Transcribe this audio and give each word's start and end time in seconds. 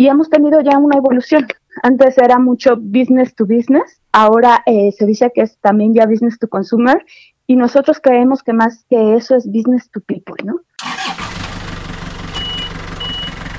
y 0.00 0.08
hemos 0.08 0.30
tenido 0.30 0.62
ya 0.62 0.78
una 0.78 0.96
evolución. 0.96 1.46
Antes 1.82 2.16
era 2.16 2.38
mucho 2.38 2.78
business 2.78 3.34
to 3.34 3.44
business, 3.44 4.00
ahora 4.12 4.62
eh, 4.64 4.92
se 4.96 5.04
dice 5.04 5.30
que 5.34 5.42
es 5.42 5.58
también 5.58 5.92
ya 5.92 6.06
business 6.06 6.38
to 6.38 6.48
consumer 6.48 7.04
y 7.46 7.56
nosotros 7.56 7.98
creemos 8.02 8.42
que 8.42 8.54
más 8.54 8.86
que 8.88 9.16
eso 9.16 9.36
es 9.36 9.46
business 9.46 9.90
to 9.90 10.00
people, 10.00 10.36
¿no? 10.42 10.62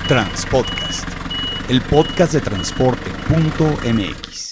Transpodcast, 0.08 1.08
el 1.70 1.80
podcast 1.82 2.32
de 2.32 2.40
transporte.mx. 2.40 4.50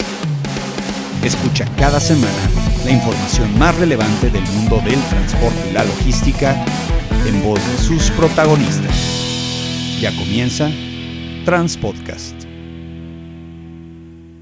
Escucha 1.24 1.66
cada 1.76 1.98
semana 1.98 2.38
la 2.84 2.92
información 2.92 3.58
más 3.58 3.76
relevante 3.80 4.30
del 4.30 4.44
mundo 4.44 4.76
del 4.84 5.00
transporte 5.10 5.68
y 5.68 5.72
la 5.72 5.82
logística 5.82 6.54
en 7.26 7.42
voz 7.42 7.58
de 7.58 7.78
sus 7.78 8.12
protagonistas. 8.12 9.98
Ya 10.00 10.16
comienza 10.16 10.70
Transpodcast. 11.50 12.44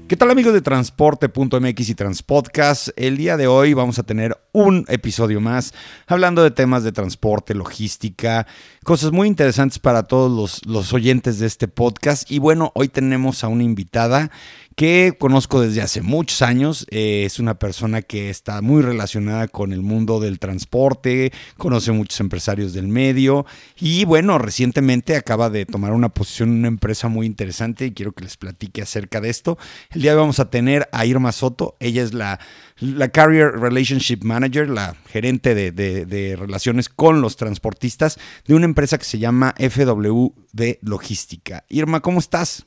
¿Qué 0.07 0.15
tal 0.15 0.29
amigos 0.29 0.53
de 0.53 0.61
transporte.mx 0.61 1.89
y 1.89 1.95
Transpodcast? 1.95 2.89
El 2.95 3.17
día 3.17 3.35
de 3.35 3.47
hoy 3.47 3.73
vamos 3.73 3.97
a 3.97 4.03
tener 4.03 4.37
un 4.51 4.85
episodio 4.87 5.41
más 5.41 5.73
hablando 6.05 6.43
de 6.43 6.51
temas 6.51 6.83
de 6.83 6.91
transporte, 6.91 7.55
logística, 7.55 8.45
cosas 8.83 9.11
muy 9.11 9.27
interesantes 9.27 9.79
para 9.79 10.03
todos 10.03 10.31
los, 10.31 10.63
los 10.67 10.93
oyentes 10.93 11.39
de 11.39 11.47
este 11.47 11.67
podcast. 11.67 12.29
Y 12.29 12.37
bueno, 12.37 12.71
hoy 12.75 12.89
tenemos 12.89 13.43
a 13.43 13.47
una 13.47 13.63
invitada 13.63 14.29
que 14.75 15.13
conozco 15.17 15.61
desde 15.61 15.81
hace 15.81 16.01
muchos 16.01 16.41
años. 16.41 16.85
Eh, 16.89 17.23
es 17.25 17.39
una 17.39 17.59
persona 17.59 18.01
que 18.01 18.29
está 18.29 18.61
muy 18.61 18.81
relacionada 18.81 19.47
con 19.47 19.73
el 19.73 19.81
mundo 19.81 20.19
del 20.19 20.39
transporte, 20.39 21.31
conoce 21.57 21.91
muchos 21.91 22.19
empresarios 22.19 22.73
del 22.73 22.87
medio 22.87 23.45
y 23.79 24.05
bueno, 24.05 24.37
recientemente 24.37 25.15
acaba 25.15 25.49
de 25.49 25.65
tomar 25.65 25.93
una 25.93 26.09
posición 26.09 26.49
en 26.49 26.59
una 26.59 26.67
empresa 26.69 27.07
muy 27.07 27.25
interesante 27.25 27.87
y 27.87 27.91
quiero 27.91 28.13
que 28.13 28.23
les 28.23 28.37
platique 28.37 28.81
acerca 28.81 29.21
de 29.21 29.29
esto. 29.29 29.57
El 29.91 30.01
día 30.01 30.11
de 30.11 30.17
hoy 30.17 30.21
vamos 30.21 30.39
a 30.39 30.49
tener 30.49 30.87
a 30.91 31.05
Irma 31.05 31.31
Soto, 31.31 31.75
ella 31.79 32.03
es 32.03 32.13
la, 32.13 32.39
la 32.79 33.09
Carrier 33.09 33.59
Relationship 33.59 34.19
Manager, 34.23 34.69
la 34.69 34.95
gerente 35.07 35.55
de, 35.55 35.71
de 35.71 36.35
relaciones 36.35 36.89
con 36.89 37.21
los 37.21 37.35
transportistas 37.35 38.17
de 38.45 38.55
una 38.55 38.65
empresa 38.65 38.97
que 38.97 39.05
se 39.05 39.19
llama 39.19 39.53
FWD 39.57 40.77
Logística. 40.81 41.65
Irma, 41.69 41.99
¿cómo 41.99 42.19
estás? 42.19 42.65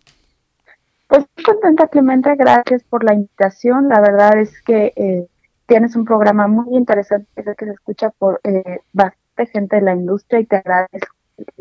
Pues 1.13 1.27
contenta, 1.45 1.89
Clemente, 1.89 2.35
gracias 2.37 2.85
por 2.85 3.05
la 3.05 3.13
invitación. 3.13 3.91
La 3.91 4.01
verdad 4.01 4.39
es 4.39 4.63
que 4.63 4.95
eh, 4.97 5.27
tienes 5.67 5.95
un 5.95 6.07
programa 6.07 6.49
muy 6.49 6.75
interesante 6.75 7.29
que 7.37 7.67
se 7.67 7.71
escucha 7.71 8.09
por 8.09 8.41
eh, 8.45 8.79
bastante 8.95 9.53
gente 9.53 9.77
de 9.77 9.83
la 9.83 9.95
industria 9.95 10.41
y 10.41 10.47
te 10.47 10.57
agradezco 10.57 11.15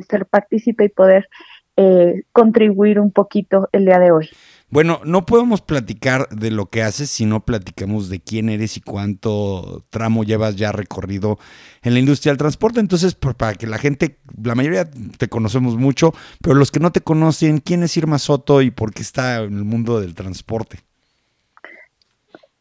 ser 0.07 0.25
partícipe 0.25 0.85
y 0.85 0.87
poder 0.87 1.27
eh, 1.75 2.23
contribuir 2.31 2.97
un 2.97 3.11
poquito 3.11 3.67
el 3.73 3.83
día 3.83 3.99
de 3.99 4.13
hoy. 4.13 4.29
Bueno, 4.71 5.01
no 5.03 5.25
podemos 5.25 5.59
platicar 5.59 6.29
de 6.29 6.49
lo 6.49 6.67
que 6.67 6.81
haces 6.81 7.09
si 7.09 7.25
no 7.25 7.41
platicamos 7.41 8.07
de 8.07 8.21
quién 8.21 8.47
eres 8.47 8.77
y 8.77 8.81
cuánto 8.81 9.83
tramo 9.89 10.23
llevas 10.23 10.55
ya 10.55 10.71
recorrido 10.71 11.37
en 11.83 11.93
la 11.93 11.99
industria 11.99 12.31
del 12.31 12.37
transporte. 12.37 12.79
Entonces, 12.79 13.13
para 13.13 13.53
que 13.55 13.67
la 13.67 13.77
gente, 13.77 14.19
la 14.41 14.55
mayoría 14.55 14.89
te 15.17 15.27
conocemos 15.27 15.75
mucho, 15.75 16.13
pero 16.41 16.55
los 16.55 16.71
que 16.71 16.79
no 16.79 16.93
te 16.93 17.01
conocen, 17.01 17.57
¿quién 17.59 17.83
es 17.83 17.97
Irma 17.97 18.17
Soto 18.17 18.61
y 18.61 18.71
por 18.71 18.93
qué 18.93 19.01
está 19.01 19.39
en 19.39 19.57
el 19.57 19.65
mundo 19.65 19.99
del 19.99 20.15
transporte? 20.15 20.79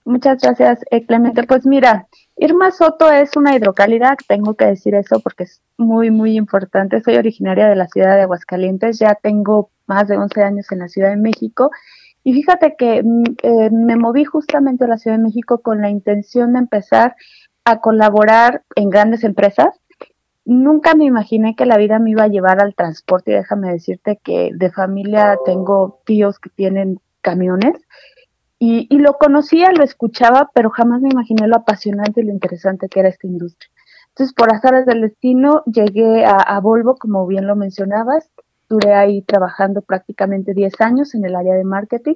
Muchas 0.04 0.42
gracias, 0.42 0.80
eh, 0.90 1.06
Clemente. 1.06 1.44
Pues 1.44 1.64
mira, 1.64 2.08
Irma 2.34 2.72
Soto 2.72 3.08
es 3.12 3.36
una 3.36 3.54
hidrocálida, 3.54 4.16
tengo 4.26 4.54
que 4.54 4.64
decir 4.64 4.96
eso 4.96 5.20
porque 5.20 5.44
es 5.44 5.62
muy, 5.78 6.10
muy 6.10 6.36
importante. 6.36 7.00
Soy 7.02 7.14
originaria 7.14 7.68
de 7.68 7.76
la 7.76 7.86
ciudad 7.86 8.16
de 8.16 8.22
Aguascalientes, 8.22 8.98
ya 8.98 9.14
tengo 9.14 9.70
más 9.86 10.08
de 10.08 10.16
11 10.16 10.42
años 10.42 10.72
en 10.72 10.80
la 10.80 10.88
Ciudad 10.88 11.10
de 11.10 11.16
México 11.16 11.70
y 12.22 12.32
fíjate 12.34 12.76
que 12.76 13.02
mm, 13.02 13.22
eh, 13.42 13.70
me 13.70 13.96
moví 13.96 14.24
justamente 14.24 14.84
a 14.84 14.88
la 14.88 14.98
Ciudad 14.98 15.16
de 15.16 15.22
México 15.22 15.60
con 15.60 15.80
la 15.80 15.90
intención 15.90 16.52
de 16.52 16.60
empezar 16.60 17.16
a 17.64 17.80
colaborar 17.80 18.62
en 18.74 18.90
grandes 18.90 19.24
empresas. 19.24 19.80
Nunca 20.44 20.94
me 20.94 21.04
imaginé 21.04 21.54
que 21.54 21.66
la 21.66 21.76
vida 21.76 21.98
me 21.98 22.10
iba 22.10 22.24
a 22.24 22.28
llevar 22.28 22.60
al 22.60 22.74
transporte 22.74 23.30
y 23.30 23.34
déjame 23.34 23.72
decirte 23.72 24.18
que 24.22 24.50
de 24.54 24.70
familia 24.70 25.38
tengo 25.44 26.00
tíos 26.04 26.38
que 26.38 26.50
tienen 26.50 27.00
camiones 27.20 27.74
y, 28.58 28.86
lo 28.98 29.14
conocía, 29.14 29.72
lo 29.72 29.82
escuchaba, 29.82 30.50
pero 30.54 30.68
jamás 30.68 31.00
me 31.00 31.08
imaginé 31.08 31.46
lo 31.46 31.56
apasionante 31.56 32.20
y 32.20 32.24
lo 32.24 32.32
interesante 32.32 32.88
que 32.90 33.00
era 33.00 33.08
esta 33.08 33.26
industria. 33.26 33.70
Entonces, 34.08 34.34
por 34.34 34.52
azares 34.52 34.84
del 34.84 35.00
destino, 35.00 35.62
llegué 35.64 36.26
a 36.26 36.60
Volvo, 36.60 36.96
como 36.96 37.26
bien 37.26 37.46
lo 37.46 37.56
mencionabas, 37.56 38.28
Duré 38.70 38.94
ahí 38.94 39.22
trabajando 39.22 39.82
prácticamente 39.82 40.54
10 40.54 40.80
años 40.80 41.14
en 41.14 41.26
el 41.26 41.36
área 41.36 41.54
de 41.54 41.64
marketing. 41.64 42.14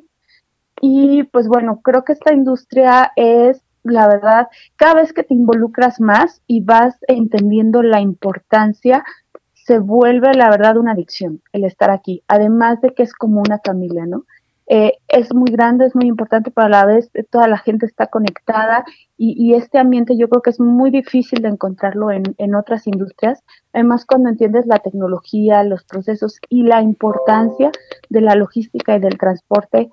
Y 0.80 1.24
pues 1.24 1.48
bueno, 1.48 1.80
creo 1.82 2.04
que 2.04 2.12
esta 2.12 2.32
industria 2.32 3.12
es, 3.16 3.60
la 3.82 4.08
verdad, 4.08 4.48
cada 4.76 4.94
vez 4.94 5.12
que 5.12 5.24
te 5.24 5.34
involucras 5.34 6.00
más 6.00 6.42
y 6.46 6.62
vas 6.62 6.96
entendiendo 7.08 7.82
la 7.82 8.00
importancia, 8.00 9.04
se 9.52 9.78
vuelve, 9.78 10.34
la 10.34 10.50
verdad, 10.50 10.76
una 10.76 10.92
adicción 10.92 11.42
el 11.52 11.64
estar 11.64 11.90
aquí. 11.90 12.22
Además 12.28 12.80
de 12.80 12.94
que 12.94 13.02
es 13.02 13.14
como 13.14 13.40
una 13.40 13.60
familia, 13.64 14.06
¿no? 14.06 14.24
Eh, 14.66 14.92
es 15.08 15.34
muy 15.34 15.50
grande, 15.50 15.84
es 15.84 15.94
muy 15.94 16.06
importante, 16.06 16.50
pero 16.50 16.66
a 16.66 16.70
la 16.70 16.86
vez 16.86 17.10
eh, 17.14 17.22
toda 17.22 17.48
la 17.48 17.58
gente 17.58 17.84
está 17.84 18.06
conectada 18.06 18.84
y, 19.18 19.54
este 19.54 19.78
ambiente 19.78 20.16
yo 20.16 20.28
creo 20.28 20.42
que 20.42 20.50
es 20.50 20.58
muy 20.58 20.90
difícil 20.90 21.42
de 21.42 21.48
encontrarlo 21.48 22.10
en, 22.10 22.22
en, 22.38 22.54
otras 22.54 22.86
industrias, 22.86 23.42
además 23.72 24.06
cuando 24.06 24.30
entiendes 24.30 24.66
la 24.66 24.78
tecnología, 24.78 25.62
los 25.64 25.84
procesos 25.84 26.40
y 26.48 26.62
la 26.62 26.82
importancia 26.82 27.70
de 28.08 28.20
la 28.22 28.34
logística 28.34 28.96
y 28.96 29.00
del 29.00 29.18
transporte 29.18 29.90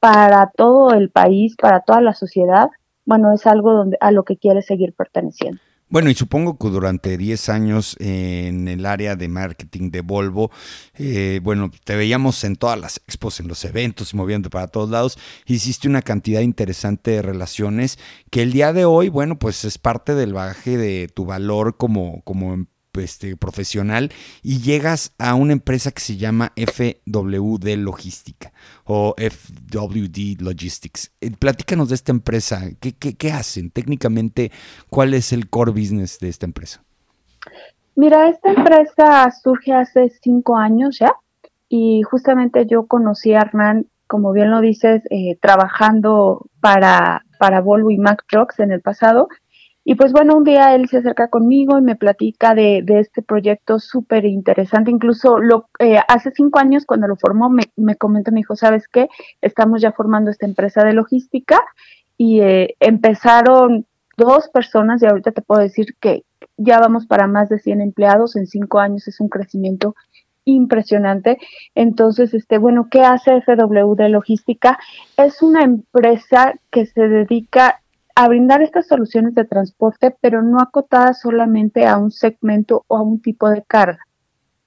para 0.00 0.50
todo 0.56 0.94
el 0.94 1.10
país, 1.10 1.54
para 1.56 1.80
toda 1.80 2.00
la 2.00 2.14
sociedad, 2.14 2.68
bueno, 3.04 3.32
es 3.32 3.46
algo 3.46 3.72
donde, 3.72 3.98
a 4.00 4.10
lo 4.10 4.24
que 4.24 4.36
quieres 4.36 4.66
seguir 4.66 4.94
perteneciendo. 4.94 5.60
Bueno, 5.94 6.10
y 6.10 6.14
supongo 6.16 6.58
que 6.58 6.70
durante 6.70 7.16
10 7.16 7.48
años 7.50 7.94
en 8.00 8.66
el 8.66 8.84
área 8.84 9.14
de 9.14 9.28
marketing 9.28 9.92
de 9.92 10.00
Volvo, 10.00 10.50
eh, 10.96 11.38
bueno, 11.40 11.70
te 11.84 11.94
veíamos 11.94 12.42
en 12.42 12.56
todas 12.56 12.80
las 12.80 12.96
expos, 12.96 13.38
en 13.38 13.46
los 13.46 13.64
eventos, 13.64 14.12
moviendo 14.12 14.50
para 14.50 14.66
todos 14.66 14.90
lados, 14.90 15.16
hiciste 15.46 15.86
una 15.86 16.02
cantidad 16.02 16.40
interesante 16.40 17.12
de 17.12 17.22
relaciones 17.22 18.00
que 18.32 18.42
el 18.42 18.50
día 18.50 18.72
de 18.72 18.84
hoy, 18.86 19.08
bueno, 19.08 19.38
pues 19.38 19.64
es 19.64 19.78
parte 19.78 20.16
del 20.16 20.32
bagaje 20.32 20.76
de 20.76 21.06
tu 21.06 21.26
valor 21.26 21.76
como, 21.76 22.22
como 22.22 22.66
este, 23.00 23.36
profesional 23.36 24.10
y 24.42 24.60
llegas 24.60 25.14
a 25.18 25.34
una 25.34 25.52
empresa 25.52 25.90
que 25.90 26.00
se 26.00 26.16
llama 26.16 26.52
FWD 26.56 27.76
Logística 27.76 28.52
o 28.84 29.14
FWD 29.18 30.40
Logistics. 30.40 31.12
Eh, 31.20 31.30
platícanos 31.38 31.88
de 31.88 31.94
esta 31.94 32.12
empresa. 32.12 32.60
¿Qué, 32.80 32.92
qué, 32.92 33.32
hacen 33.32 33.70
técnicamente? 33.70 34.52
¿Cuál 34.88 35.14
es 35.14 35.32
el 35.32 35.48
core 35.48 35.72
business 35.72 36.18
de 36.18 36.28
esta 36.28 36.46
empresa? 36.46 36.82
Mira, 37.96 38.28
esta 38.28 38.52
empresa 38.52 39.30
surge 39.30 39.72
hace 39.72 40.10
cinco 40.20 40.56
años 40.56 40.98
ya 40.98 41.14
y 41.68 42.02
justamente 42.02 42.66
yo 42.66 42.86
conocí 42.86 43.34
a 43.34 43.40
Hernán, 43.40 43.86
como 44.06 44.32
bien 44.32 44.50
lo 44.50 44.60
dices, 44.60 45.02
eh, 45.10 45.36
trabajando 45.40 46.46
para, 46.60 47.24
para 47.38 47.60
Volvo 47.60 47.90
y 47.90 47.98
Mack 47.98 48.24
Trucks 48.28 48.60
en 48.60 48.72
el 48.72 48.80
pasado 48.80 49.28
y 49.84 49.96
pues 49.96 50.12
bueno, 50.12 50.36
un 50.36 50.44
día 50.44 50.74
él 50.74 50.88
se 50.88 50.98
acerca 50.98 51.28
conmigo 51.28 51.78
y 51.78 51.82
me 51.82 51.94
platica 51.94 52.54
de, 52.54 52.80
de 52.82 53.00
este 53.00 53.20
proyecto 53.22 53.78
súper 53.78 54.24
interesante. 54.24 54.90
Incluso 54.90 55.38
lo, 55.38 55.68
eh, 55.78 55.98
hace 56.08 56.30
cinco 56.30 56.58
años 56.58 56.86
cuando 56.86 57.06
lo 57.06 57.16
formó 57.16 57.50
me, 57.50 57.64
me 57.76 57.94
comentó, 57.94 58.32
me 58.32 58.38
dijo, 58.38 58.56
¿sabes 58.56 58.88
qué? 58.88 59.08
Estamos 59.42 59.82
ya 59.82 59.92
formando 59.92 60.30
esta 60.30 60.46
empresa 60.46 60.82
de 60.84 60.94
logística 60.94 61.60
y 62.16 62.40
eh, 62.40 62.76
empezaron 62.80 63.84
dos 64.16 64.48
personas 64.48 65.02
y 65.02 65.06
ahorita 65.06 65.32
te 65.32 65.42
puedo 65.42 65.60
decir 65.60 65.94
que 66.00 66.24
ya 66.56 66.78
vamos 66.78 67.06
para 67.06 67.26
más 67.26 67.50
de 67.50 67.58
100 67.58 67.82
empleados 67.82 68.36
en 68.36 68.46
cinco 68.46 68.78
años. 68.78 69.06
Es 69.06 69.20
un 69.20 69.28
crecimiento 69.28 69.94
impresionante. 70.46 71.38
Entonces, 71.74 72.32
este, 72.32 72.56
bueno, 72.56 72.88
¿qué 72.90 73.02
hace 73.02 73.42
FW 73.42 73.94
de 73.96 74.08
Logística? 74.08 74.78
Es 75.18 75.42
una 75.42 75.62
empresa 75.62 76.54
que 76.70 76.86
se 76.86 77.08
dedica 77.08 77.82
a 78.14 78.28
brindar 78.28 78.62
estas 78.62 78.86
soluciones 78.86 79.34
de 79.34 79.44
transporte, 79.44 80.16
pero 80.20 80.42
no 80.42 80.60
acotadas 80.60 81.20
solamente 81.20 81.86
a 81.86 81.98
un 81.98 82.10
segmento 82.10 82.84
o 82.86 82.96
a 82.96 83.02
un 83.02 83.20
tipo 83.20 83.48
de 83.48 83.62
carga. 83.62 84.00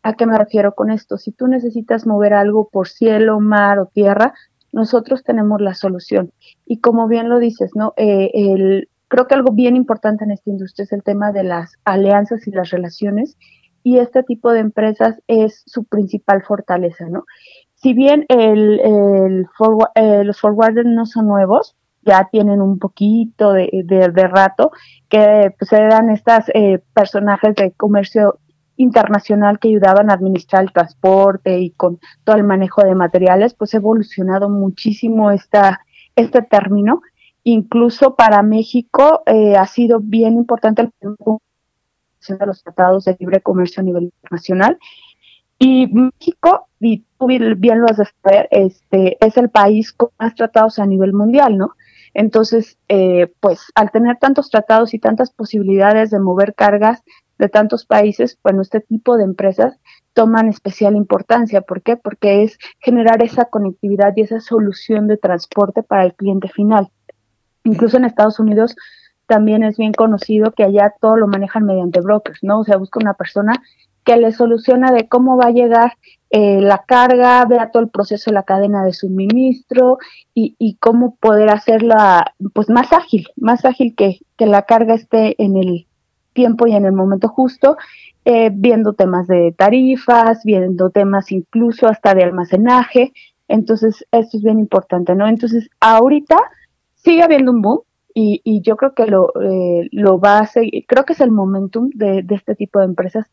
¿A 0.04 0.14
qué 0.14 0.26
me 0.26 0.38
refiero 0.38 0.76
con 0.76 0.92
esto? 0.92 1.18
Si 1.18 1.32
tú 1.32 1.48
necesitas 1.48 2.06
mover 2.06 2.34
algo 2.34 2.70
por 2.70 2.88
cielo, 2.88 3.40
mar 3.40 3.80
o 3.80 3.88
tierra, 3.88 4.34
nosotros 4.72 5.24
tenemos 5.24 5.62
la 5.62 5.74
solución. 5.74 6.32
Y 6.66 6.80
como 6.80 7.08
bien 7.08 7.30
lo 7.30 7.40
dices, 7.40 7.72
¿no? 7.74 7.94
Eh, 7.98 8.32
el, 8.34 8.90
creo 9.08 9.28
que 9.28 9.36
algo 9.36 9.54
bien 9.54 9.76
importante 9.76 10.24
en 10.24 10.32
esta 10.32 10.50
industria 10.50 10.84
es 10.84 10.94
el 10.94 11.04
tema 11.04 11.32
de 11.32 11.44
las 11.44 11.74
alianzas 11.86 12.48
y 12.48 12.52
las 12.52 12.70
relaciones. 12.70 13.38
Y 13.84 14.00
este 14.00 14.24
tipo 14.24 14.52
de 14.52 14.60
empresas 14.60 15.22
es 15.28 15.64
su 15.66 15.86
principal 15.86 16.44
fortaleza, 16.44 17.08
¿no? 17.10 17.26
Si 17.76 17.94
bien 17.94 18.26
el, 18.28 18.82
eh, 18.84 20.24
los 20.24 20.40
forwarders 20.40 20.90
no 20.90 21.06
son 21.06 21.28
nuevos, 21.28 21.76
ya 22.08 22.28
tienen 22.32 22.62
un 22.62 22.80
poquito 22.80 23.52
de, 23.54 23.70
de, 23.84 24.28
rato, 24.28 24.72
que 25.10 25.54
pues, 25.60 25.70
se 25.70 25.82
dan 25.84 26.10
estas 26.10 26.50
eh, 26.54 26.82
personajes 26.94 27.56
de 27.56 27.72
comercio 27.72 28.40
internacional 28.78 29.60
que 29.60 29.68
ayudaban 29.70 30.10
a 30.10 30.14
administrar 30.14 30.64
el 30.64 30.72
transporte 30.72 31.60
y 31.60 31.72
con 31.72 32.00
todo 32.24 32.38
el 32.38 32.44
manejo 32.44 32.82
de 32.84 32.96
materiales, 32.96 33.54
pues 33.54 33.74
ha 33.74 33.78
evolucionado 33.78 34.50
muchísimo 34.50 35.32
esta, 35.32 35.82
este 36.16 36.42
término. 36.42 37.02
Incluso 37.44 38.16
para 38.16 38.44
México 38.44 39.24
eh, 39.26 39.56
ha 39.56 39.68
sido 39.68 40.00
bien 40.00 40.34
importante 40.34 40.84
el 40.84 40.92
de 42.36 42.46
los 42.46 42.62
tratados 42.62 43.06
de 43.06 43.16
libre 43.20 43.42
comercio 43.42 43.82
a 43.82 43.86
nivel 43.86 44.04
internacional. 44.04 44.78
Y 45.60 45.88
México, 45.88 46.68
y 46.80 47.04
tú 47.18 47.28
bien 47.28 47.82
lo 47.82 47.88
has 47.90 47.98
de 47.98 48.06
saber, 48.22 48.48
este, 48.52 49.18
es 49.26 49.38
el 49.38 49.50
país 49.50 49.92
con 49.92 50.10
más 50.20 50.36
tratados 50.36 50.78
a 50.78 50.86
nivel 50.86 51.14
mundial, 51.14 51.58
¿no? 51.58 51.72
Entonces, 52.18 52.80
eh, 52.88 53.32
pues 53.42 53.72
al 53.76 53.92
tener 53.92 54.18
tantos 54.18 54.50
tratados 54.50 54.96
y 54.96 55.00
tantas 55.00 55.30
posibilidades 55.30 56.10
de 56.10 56.20
mover 56.20 56.56
cargas 56.56 57.04
de 57.38 57.48
tantos 57.48 57.86
países, 57.86 58.40
bueno, 58.44 58.64
este 58.64 58.80
tipo 58.80 59.18
de 59.18 59.24
empresas 59.24 59.80
toman 60.14 60.48
especial 60.48 60.96
importancia. 60.96 61.62
¿Por 61.62 61.84
qué? 61.84 61.96
Porque 61.96 62.42
es 62.42 62.58
generar 62.80 63.22
esa 63.22 63.46
conectividad 63.46 64.14
y 64.16 64.22
esa 64.22 64.40
solución 64.40 65.08
de 65.08 65.18
transporte 65.18 65.84
para 65.84 66.06
el 66.06 66.16
cliente 66.16 66.50
final. 66.50 66.90
Incluso 67.64 67.98
en 67.98 68.06
Estados 68.06 68.40
Unidos 68.40 68.76
también 69.28 69.62
es 69.62 69.78
bien 69.78 69.94
conocido 69.94 70.54
que 70.54 70.64
allá 70.64 70.96
todo 71.00 71.18
lo 71.18 71.28
manejan 71.28 71.66
mediante 71.66 72.02
brokers, 72.02 72.40
¿no? 72.42 72.62
O 72.62 72.64
sea, 72.64 72.78
busca 72.78 73.00
una 73.00 73.14
persona 73.14 73.54
que 74.04 74.18
le 74.18 74.32
soluciona 74.32 74.92
de 74.92 75.08
cómo 75.08 75.38
va 75.38 75.50
a 75.50 75.52
llegar 75.52 75.98
eh, 76.30 76.60
la 76.62 76.84
carga, 76.86 77.46
vea 77.46 77.72
todo 77.72 77.84
el 77.84 77.90
proceso 77.90 78.30
de 78.30 78.36
la 78.36 78.44
cadena 78.44 78.84
de 78.84 78.94
suministro 78.94 79.98
y, 80.34 80.56
y, 80.60 80.76
cómo 80.76 81.16
poder 81.16 81.50
hacerla 81.50 82.34
pues 82.54 82.70
más 82.70 82.92
ágil, 82.92 83.28
más 83.38 83.64
ágil 83.64 83.96
que, 83.96 84.20
que 84.38 84.46
la 84.46 84.64
carga 84.64 84.94
esté 84.94 85.42
en 85.42 85.56
el 85.56 85.88
tiempo 86.34 86.68
y 86.68 86.74
en 86.74 86.86
el 86.86 86.92
momento 86.92 87.30
justo, 87.30 87.78
eh, 88.26 88.52
viendo 88.54 88.94
temas 88.94 89.28
de 89.28 89.54
tarifas, 89.58 90.44
viendo 90.44 90.90
temas 90.90 91.32
incluso 91.32 91.88
hasta 91.88 92.14
de 92.14 92.24
almacenaje. 92.24 93.14
Entonces, 93.48 94.06
esto 94.12 94.38
es 94.38 94.44
bien 94.44 94.60
importante, 94.60 95.16
¿no? 95.16 95.28
Entonces, 95.28 95.70
ahorita 95.80 96.38
sigue 96.96 97.24
habiendo 97.24 97.52
un 97.52 97.62
boom, 97.62 97.82
y, 98.14 98.42
y, 98.44 98.62
yo 98.62 98.78
creo 98.78 98.96
que 98.96 99.06
lo, 99.06 99.32
eh, 99.42 99.90
lo 99.92 100.20
va 100.20 100.40
a 100.40 100.48
seguir, 100.48 100.86
creo 100.88 101.06
que 101.06 101.14
es 101.14 101.22
el 101.22 101.30
momentum 101.30 101.92
de, 101.94 102.24
de, 102.24 102.36
este 102.36 102.56
tipo 102.56 102.80
de 102.80 102.86
empresas 102.86 103.28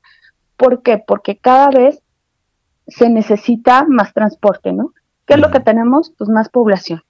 ¿Por 0.57 0.83
qué? 0.83 1.03
Porque 1.05 1.37
cada 1.37 1.71
vez 1.71 2.01
se 2.87 3.09
necesita 3.09 3.85
más 3.89 4.13
transporte, 4.13 4.73
¿no? 4.73 4.93
¿Qué 5.27 5.35
es 5.35 5.41
lo 5.41 5.51
que 5.51 5.61
tenemos? 5.61 6.13
Pues 6.17 6.29
más 6.29 6.49
población. 6.49 7.03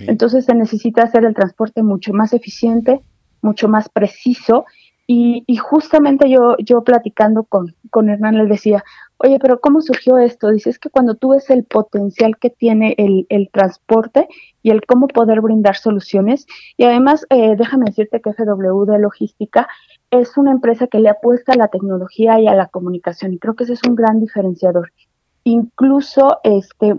Entonces 0.00 0.44
se 0.44 0.54
necesita 0.54 1.02
hacer 1.02 1.24
el 1.24 1.34
transporte 1.34 1.82
mucho 1.82 2.12
más 2.12 2.32
eficiente, 2.32 3.02
mucho 3.40 3.68
más 3.68 3.88
preciso. 3.88 4.64
Y, 5.06 5.44
y 5.46 5.56
justamente 5.56 6.30
yo, 6.30 6.56
yo 6.58 6.82
platicando 6.84 7.42
con, 7.44 7.74
con 7.90 8.08
Hernán 8.08 8.38
les 8.38 8.48
decía, 8.48 8.84
oye, 9.18 9.38
pero 9.40 9.60
¿cómo 9.60 9.80
surgió 9.80 10.18
esto? 10.18 10.48
Dices 10.48 10.78
que 10.78 10.90
cuando 10.90 11.16
tú 11.16 11.30
ves 11.30 11.50
el 11.50 11.64
potencial 11.64 12.38
que 12.38 12.50
tiene 12.50 12.94
el, 12.96 13.26
el 13.28 13.50
transporte 13.52 14.28
y 14.62 14.70
el 14.70 14.86
cómo 14.86 15.08
poder 15.08 15.40
brindar 15.40 15.76
soluciones, 15.76 16.46
y 16.76 16.84
además 16.84 17.26
eh, 17.30 17.56
déjame 17.56 17.86
decirte 17.86 18.20
que 18.20 18.32
FW 18.32 18.84
de 18.86 18.98
Logística 19.00 19.68
es 20.10 20.36
una 20.36 20.52
empresa 20.52 20.86
que 20.86 21.00
le 21.00 21.08
apuesta 21.08 21.52
a 21.52 21.56
la 21.56 21.68
tecnología 21.68 22.40
y 22.40 22.46
a 22.46 22.54
la 22.54 22.68
comunicación 22.68 23.32
y 23.34 23.38
creo 23.38 23.54
que 23.54 23.64
ese 23.64 23.74
es 23.74 23.80
un 23.86 23.96
gran 23.96 24.20
diferenciador. 24.20 24.92
Incluso 25.44 26.38
este, 26.44 26.94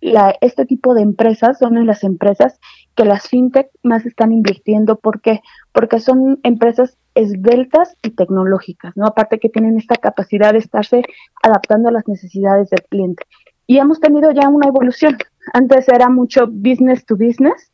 la, 0.00 0.34
este 0.40 0.66
tipo 0.66 0.94
de 0.94 1.02
empresas 1.02 1.58
son 1.58 1.86
las 1.86 2.04
empresas 2.04 2.60
que 2.94 3.04
las 3.04 3.28
fintech 3.28 3.70
más 3.82 4.04
están 4.04 4.32
invirtiendo. 4.32 4.96
¿Por 4.96 5.20
qué? 5.20 5.40
Porque 5.72 6.00
son 6.00 6.38
empresas 6.42 6.98
esbeltas 7.14 7.96
y 8.02 8.10
tecnológicas, 8.10 8.96
¿no? 8.96 9.06
Aparte 9.06 9.38
que 9.38 9.48
tienen 9.48 9.78
esta 9.78 9.96
capacidad 9.96 10.52
de 10.52 10.58
estarse 10.58 11.02
adaptando 11.42 11.88
a 11.88 11.92
las 11.92 12.06
necesidades 12.06 12.68
del 12.70 12.82
cliente. 12.82 13.24
Y 13.66 13.78
hemos 13.78 14.00
tenido 14.00 14.30
ya 14.30 14.48
una 14.48 14.68
evolución. 14.68 15.16
Antes 15.52 15.88
era 15.88 16.08
mucho 16.08 16.46
business 16.46 17.04
to 17.06 17.16
business, 17.16 17.72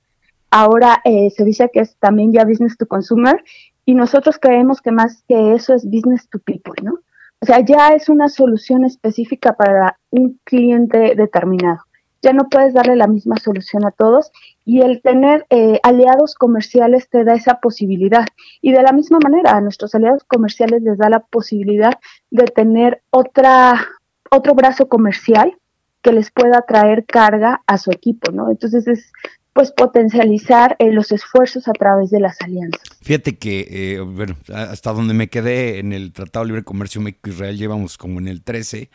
ahora 0.50 1.00
eh, 1.04 1.30
se 1.30 1.44
dice 1.44 1.70
que 1.72 1.80
es 1.80 1.96
también 1.96 2.32
ya 2.32 2.44
business 2.44 2.76
to 2.76 2.86
consumer 2.86 3.42
y 3.84 3.94
nosotros 3.94 4.38
creemos 4.38 4.80
que 4.80 4.92
más 4.92 5.24
que 5.26 5.54
eso 5.54 5.74
es 5.74 5.84
business 5.84 6.28
to 6.28 6.38
people, 6.38 6.74
¿no? 6.82 6.98
O 7.42 7.44
sea, 7.44 7.58
ya 7.58 7.88
es 7.88 8.08
una 8.08 8.28
solución 8.28 8.84
específica 8.84 9.54
para 9.54 9.98
un 10.10 10.38
cliente 10.44 11.16
determinado. 11.16 11.80
Ya 12.22 12.32
no 12.32 12.48
puedes 12.48 12.72
darle 12.72 12.94
la 12.94 13.08
misma 13.08 13.36
solución 13.36 13.84
a 13.84 13.90
todos 13.90 14.30
y 14.64 14.82
el 14.82 15.02
tener 15.02 15.44
eh, 15.50 15.80
aliados 15.82 16.36
comerciales 16.36 17.08
te 17.08 17.24
da 17.24 17.34
esa 17.34 17.58
posibilidad. 17.58 18.24
Y 18.60 18.70
de 18.70 18.80
la 18.82 18.92
misma 18.92 19.18
manera, 19.20 19.56
a 19.56 19.60
nuestros 19.60 19.92
aliados 19.96 20.22
comerciales 20.22 20.82
les 20.82 20.98
da 20.98 21.10
la 21.10 21.18
posibilidad 21.18 21.94
de 22.30 22.44
tener 22.44 23.02
otra, 23.10 23.88
otro 24.30 24.54
brazo 24.54 24.86
comercial 24.88 25.52
que 26.00 26.12
les 26.12 26.30
pueda 26.30 26.62
traer 26.62 27.04
carga 27.06 27.62
a 27.66 27.76
su 27.76 27.90
equipo, 27.90 28.30
¿no? 28.30 28.50
Entonces 28.50 28.86
es 28.86 29.12
pues 29.52 29.70
potencializar 29.70 30.76
eh, 30.78 30.92
los 30.92 31.12
esfuerzos 31.12 31.68
a 31.68 31.72
través 31.72 32.10
de 32.10 32.20
las 32.20 32.40
alianzas. 32.40 32.80
Fíjate 33.02 33.36
que, 33.36 33.66
eh, 33.70 34.00
bueno, 34.00 34.36
hasta 34.52 34.92
donde 34.92 35.12
me 35.12 35.28
quedé 35.28 35.78
en 35.78 35.92
el 35.92 36.12
Tratado 36.12 36.44
de 36.44 36.48
Libre 36.48 36.64
Comercio 36.64 37.00
México-Israel 37.02 37.58
llevamos 37.58 37.98
como 37.98 38.18
en 38.18 38.28
el 38.28 38.42
13, 38.42 38.90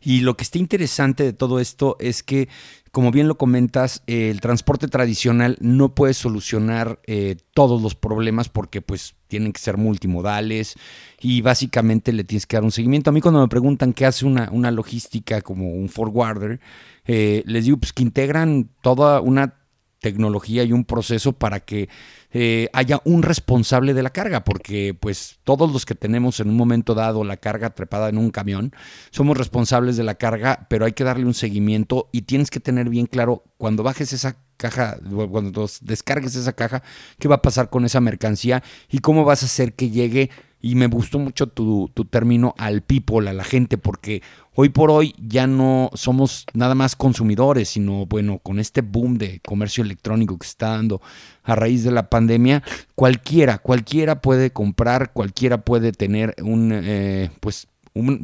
y 0.00 0.20
lo 0.20 0.36
que 0.36 0.44
está 0.44 0.58
interesante 0.58 1.24
de 1.24 1.32
todo 1.32 1.58
esto 1.60 1.96
es 1.98 2.22
que, 2.22 2.48
como 2.90 3.10
bien 3.10 3.28
lo 3.28 3.36
comentas, 3.36 4.02
el 4.06 4.40
transporte 4.40 4.86
tradicional 4.86 5.58
no 5.60 5.94
puede 5.94 6.14
solucionar 6.14 7.00
eh, 7.06 7.36
todos 7.52 7.82
los 7.82 7.94
problemas 7.96 8.48
porque 8.48 8.80
pues 8.80 9.16
tienen 9.26 9.52
que 9.52 9.60
ser 9.60 9.76
multimodales 9.76 10.76
y 11.20 11.42
básicamente 11.42 12.12
le 12.12 12.24
tienes 12.24 12.46
que 12.46 12.56
dar 12.56 12.64
un 12.64 12.70
seguimiento. 12.70 13.10
A 13.10 13.12
mí 13.12 13.20
cuando 13.20 13.40
me 13.40 13.48
preguntan 13.48 13.92
qué 13.92 14.06
hace 14.06 14.24
una, 14.24 14.48
una 14.52 14.70
logística 14.70 15.42
como 15.42 15.74
un 15.74 15.88
forwarder, 15.88 16.60
les 17.04 17.64
digo 17.64 17.78
pues 17.78 17.92
que 17.92 18.02
integran 18.02 18.68
toda 18.82 19.20
una 19.20 19.57
tecnología 20.00 20.64
y 20.64 20.72
un 20.72 20.84
proceso 20.84 21.32
para 21.32 21.60
que 21.60 21.88
eh, 22.30 22.68
haya 22.72 23.00
un 23.04 23.22
responsable 23.22 23.94
de 23.94 24.02
la 24.02 24.10
carga, 24.10 24.44
porque 24.44 24.96
pues 24.98 25.38
todos 25.44 25.72
los 25.72 25.86
que 25.86 25.94
tenemos 25.94 26.40
en 26.40 26.50
un 26.50 26.56
momento 26.56 26.94
dado 26.94 27.24
la 27.24 27.36
carga 27.36 27.70
trepada 27.70 28.08
en 28.08 28.18
un 28.18 28.30
camión, 28.30 28.72
somos 29.10 29.36
responsables 29.36 29.96
de 29.96 30.04
la 30.04 30.16
carga, 30.16 30.66
pero 30.68 30.84
hay 30.84 30.92
que 30.92 31.04
darle 31.04 31.26
un 31.26 31.34
seguimiento 31.34 32.08
y 32.12 32.22
tienes 32.22 32.50
que 32.50 32.60
tener 32.60 32.88
bien 32.88 33.06
claro 33.06 33.44
cuando 33.56 33.82
bajes 33.82 34.12
esa 34.12 34.36
caja, 34.56 34.98
cuando 35.30 35.68
descargues 35.80 36.34
esa 36.34 36.52
caja, 36.52 36.82
qué 37.18 37.28
va 37.28 37.36
a 37.36 37.42
pasar 37.42 37.70
con 37.70 37.84
esa 37.84 38.00
mercancía 38.00 38.62
y 38.90 38.98
cómo 38.98 39.24
vas 39.24 39.42
a 39.42 39.46
hacer 39.46 39.74
que 39.74 39.90
llegue 39.90 40.30
y 40.60 40.74
me 40.74 40.86
gustó 40.86 41.18
mucho 41.18 41.46
tu, 41.46 41.90
tu, 41.94 42.04
término 42.04 42.54
al 42.58 42.82
people, 42.82 43.28
a 43.28 43.32
la 43.32 43.44
gente, 43.44 43.78
porque 43.78 44.22
hoy 44.54 44.70
por 44.70 44.90
hoy 44.90 45.14
ya 45.18 45.46
no 45.46 45.90
somos 45.94 46.46
nada 46.52 46.74
más 46.74 46.96
consumidores, 46.96 47.68
sino 47.68 48.06
bueno, 48.06 48.40
con 48.40 48.58
este 48.58 48.80
boom 48.80 49.18
de 49.18 49.40
comercio 49.46 49.84
electrónico 49.84 50.36
que 50.36 50.46
se 50.46 50.52
está 50.52 50.70
dando 50.70 51.00
a 51.44 51.54
raíz 51.54 51.84
de 51.84 51.92
la 51.92 52.10
pandemia, 52.10 52.62
cualquiera, 52.94 53.58
cualquiera 53.58 54.20
puede 54.20 54.50
comprar, 54.50 55.12
cualquiera 55.12 55.58
puede 55.58 55.92
tener 55.92 56.34
un, 56.42 56.72
eh, 56.74 57.30
pues 57.40 57.68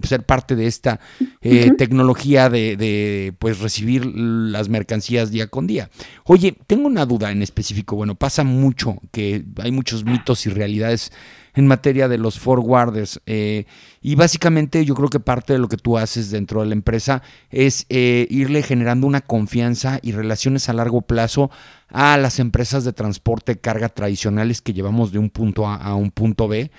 ser 0.03 0.25
parte 0.25 0.57
de 0.57 0.67
esta 0.67 1.01
eh, 1.41 1.71
tecnología 1.77 2.49
de, 2.49 2.77
de, 2.77 3.35
pues 3.39 3.61
recibir 3.61 4.07
las 4.07 4.69
mercancías 4.69 5.31
día 5.31 5.49
con 5.49 5.67
día. 5.67 5.91
Oye, 6.25 6.57
tengo 6.67 6.87
una 6.87 7.07
duda 7.07 7.31
en 7.31 7.43
específico. 7.43 7.97
Bueno, 7.97 8.15
pasa 8.15 8.45
mucho 8.45 8.99
que 9.13 9.45
hay 9.63 9.73
muchos 9.73 10.05
mitos 10.05 10.47
y 10.47 10.51
realidades 10.51 11.13
en 11.55 11.67
materia 11.67 12.09
de 12.09 12.19
los 12.19 12.39
forwarders. 12.39 13.21
Eh, 13.27 13.65
y 14.01 14.17
básicamente 14.17 14.85
yo 14.85 14.95
creo 14.95 15.09
que 15.09 15.21
parte 15.21 15.53
de 15.53 15.59
lo 15.59 15.69
que 15.69 15.77
tú 15.77 15.97
haces 15.97 16.31
dentro 16.31 16.61
de 16.61 16.67
la 16.67 16.75
empresa 16.75 17.23
es 17.51 17.87
eh, 17.89 18.27
irle 18.31 18.63
generando 18.63 19.07
una 19.07 19.21
confianza 19.21 19.99
y 20.03 20.13
relaciones 20.13 20.69
a 20.69 20.73
largo 20.73 21.03
plazo 21.03 21.51
a 21.89 22.17
las 22.19 22.41
empresas 22.41 22.85
de 22.85 22.93
transporte 22.93 23.57
carga 23.57 23.89
tradicionales 23.89 24.61
que 24.61 24.73
llevamos 24.73 25.13
de 25.13 25.19
un 25.19 25.31
punto 25.31 25.67
A 25.67 25.77
a 25.77 25.95
un 25.95 26.11
punto 26.11 26.49
B. 26.49 26.71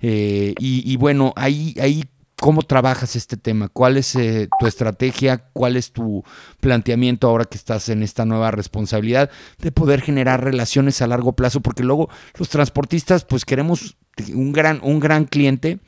y, 0.00 0.54
y, 0.58 0.96
bueno, 0.96 1.32
ahí, 1.36 1.74
ahí 1.80 2.04
¿Cómo 2.36 2.62
trabajas 2.62 3.14
este 3.14 3.36
tema? 3.36 3.68
¿Cuál 3.68 3.96
es 3.96 4.16
eh, 4.16 4.48
tu 4.58 4.66
estrategia? 4.66 5.48
¿Cuál 5.52 5.76
es 5.76 5.92
tu 5.92 6.24
planteamiento 6.60 7.28
ahora 7.28 7.44
que 7.44 7.56
estás 7.56 7.88
en 7.88 8.02
esta 8.02 8.24
nueva 8.24 8.50
responsabilidad 8.50 9.30
de 9.58 9.70
poder 9.70 10.00
generar 10.00 10.42
relaciones 10.42 11.00
a 11.00 11.06
largo 11.06 11.34
plazo? 11.34 11.60
Porque 11.60 11.84
luego 11.84 12.10
los 12.36 12.48
transportistas 12.48 13.24
pues 13.24 13.44
queremos 13.44 13.96
un 14.34 14.52
gran, 14.52 14.80
un 14.82 14.98
gran 14.98 15.26
cliente 15.26 15.78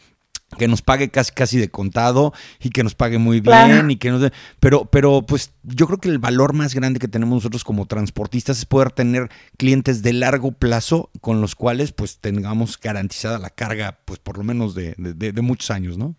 que 0.56 0.68
nos 0.68 0.82
pague 0.82 1.10
casi 1.10 1.32
casi 1.32 1.58
de 1.58 1.68
contado 1.68 2.32
y 2.60 2.70
que 2.70 2.84
nos 2.84 2.94
pague 2.94 3.18
muy 3.18 3.40
bien 3.40 3.90
y 3.90 3.96
que 3.96 4.10
nos 4.10 4.30
pero 4.60 4.84
pero 4.84 5.26
pues 5.26 5.52
yo 5.64 5.86
creo 5.88 5.98
que 5.98 6.08
el 6.08 6.20
valor 6.20 6.52
más 6.52 6.72
grande 6.72 7.00
que 7.00 7.08
tenemos 7.08 7.34
nosotros 7.34 7.64
como 7.64 7.86
transportistas 7.86 8.58
es 8.58 8.64
poder 8.64 8.92
tener 8.92 9.28
clientes 9.58 10.02
de 10.02 10.12
largo 10.12 10.52
plazo 10.52 11.10
con 11.20 11.40
los 11.40 11.56
cuales 11.56 11.90
pues 11.90 12.20
tengamos 12.20 12.78
garantizada 12.80 13.40
la 13.40 13.50
carga 13.50 13.98
pues 14.04 14.20
por 14.20 14.38
lo 14.38 14.44
menos 14.44 14.76
de, 14.76 14.94
de 14.96 15.42
muchos 15.42 15.72
años, 15.72 15.98
¿no? 15.98 16.14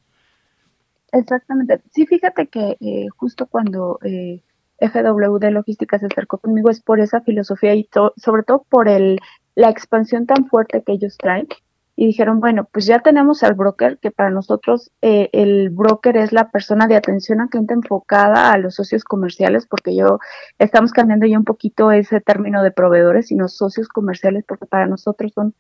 Exactamente. 1.12 1.82
Sí, 1.92 2.06
fíjate 2.06 2.48
que 2.48 2.78
eh, 2.80 3.08
justo 3.16 3.48
cuando 3.48 4.00
eh, 4.04 4.44
FW 4.80 5.38
de 5.40 5.52
Logística 5.52 5.98
se 6.00 6.08
acercó 6.08 6.38
conmigo 6.38 6.70
es 6.70 6.82
por 6.82 7.00
esa 7.00 7.22
filosofía 7.22 7.76
y 7.76 7.90
sobre 8.18 8.44
todo 8.44 8.66
por 8.70 8.88
el, 8.90 9.20
la 9.56 9.70
expansión 9.70 10.26
tan 10.26 10.48
fuerte 10.48 10.84
que 10.84 10.94
ellos 10.94 11.18
traen. 11.18 11.48
y 11.96 12.06
dijeron, 12.08 12.40
bueno, 12.40 12.70
pues 12.72 12.86
ya 12.86 13.00
tenemos 13.00 13.42
al 13.44 13.56
broker, 13.56 13.98
que 14.00 14.12
para 14.12 14.30
nosotros 14.30 14.92
eh, 15.02 15.30
el 15.34 15.70
broker 15.72 16.16
es 16.18 16.32
la 16.32 16.52
persona 16.52 16.86
de 16.88 16.96
atención 16.96 17.42
al 17.42 17.50
cliente 17.50 17.74
enfocada 17.74 18.52
a 18.52 18.58
los 18.60 18.76
socios 18.76 19.04
comerciales, 19.04 19.66
porque 19.66 19.96
yo 19.96 20.20
estamos 20.60 20.92
cambiando 20.92 21.26
ya 21.26 21.40
un 21.40 21.46
poquito 21.46 21.92
ese 21.92 22.22
término 22.22 22.62
de 22.64 22.72
proveedores, 22.72 23.28
sino 23.28 23.48
socios 23.48 23.88
comerciales, 23.88 24.46
porque 24.48 24.68
para 24.68 24.86
nosotros 24.88 25.32
son 25.34 25.56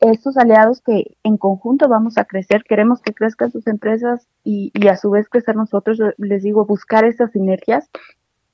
estos 0.00 0.36
aliados 0.38 0.80
que 0.80 1.16
en 1.22 1.36
conjunto 1.36 1.88
vamos 1.88 2.16
a 2.16 2.24
crecer, 2.24 2.64
queremos 2.64 3.02
que 3.02 3.12
crezcan 3.12 3.50
sus 3.50 3.66
empresas 3.66 4.26
y, 4.44 4.72
a 4.88 4.96
su 4.96 5.10
vez 5.10 5.28
crecer 5.28 5.56
nosotros, 5.56 5.98
les 6.16 6.42
digo, 6.42 6.64
buscar 6.64 7.04
esas 7.04 7.32
sinergias. 7.32 7.90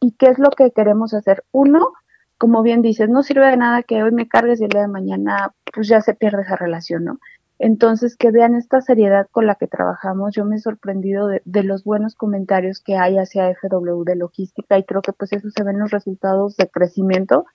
¿Y 0.00 0.12
qué 0.12 0.26
es 0.26 0.38
lo 0.38 0.50
que 0.50 0.72
queremos 0.72 1.14
hacer? 1.14 1.44
Uno, 1.52 1.92
como 2.36 2.62
bien 2.62 2.82
dices, 2.82 3.08
no 3.08 3.22
sirve 3.22 3.46
de 3.46 3.56
nada 3.56 3.82
que 3.84 4.02
hoy 4.02 4.10
me 4.10 4.28
cargues 4.28 4.60
y 4.60 4.64
el 4.64 4.70
día 4.70 4.82
de 4.82 4.88
mañana 4.88 5.52
pues 5.72 5.88
ya 5.88 6.00
se 6.00 6.14
pierde 6.14 6.42
esa 6.42 6.56
relación, 6.56 7.04
¿no? 7.04 7.18
Entonces, 7.58 8.16
que 8.16 8.30
vean 8.30 8.54
esta 8.54 8.82
seriedad 8.82 9.28
con 9.30 9.46
la 9.46 9.54
que 9.54 9.66
trabajamos. 9.66 10.34
Yo 10.34 10.44
me 10.44 10.56
he 10.56 10.58
sorprendido 10.58 11.28
de, 11.28 11.40
de, 11.46 11.62
los 11.62 11.84
buenos 11.84 12.14
comentarios 12.14 12.80
que 12.80 12.96
hay 12.96 13.16
hacia 13.16 13.50
FW 13.54 14.04
de 14.04 14.16
logística 14.16 14.76
y 14.76 14.84
creo 14.84 15.00
que 15.00 15.14
pues 15.14 15.32
eso 15.32 15.48
se 15.48 15.64
ven 15.64 15.78
los 15.78 15.90
resultados 15.90 16.56
de 16.58 16.68
crecimiento 16.68 17.46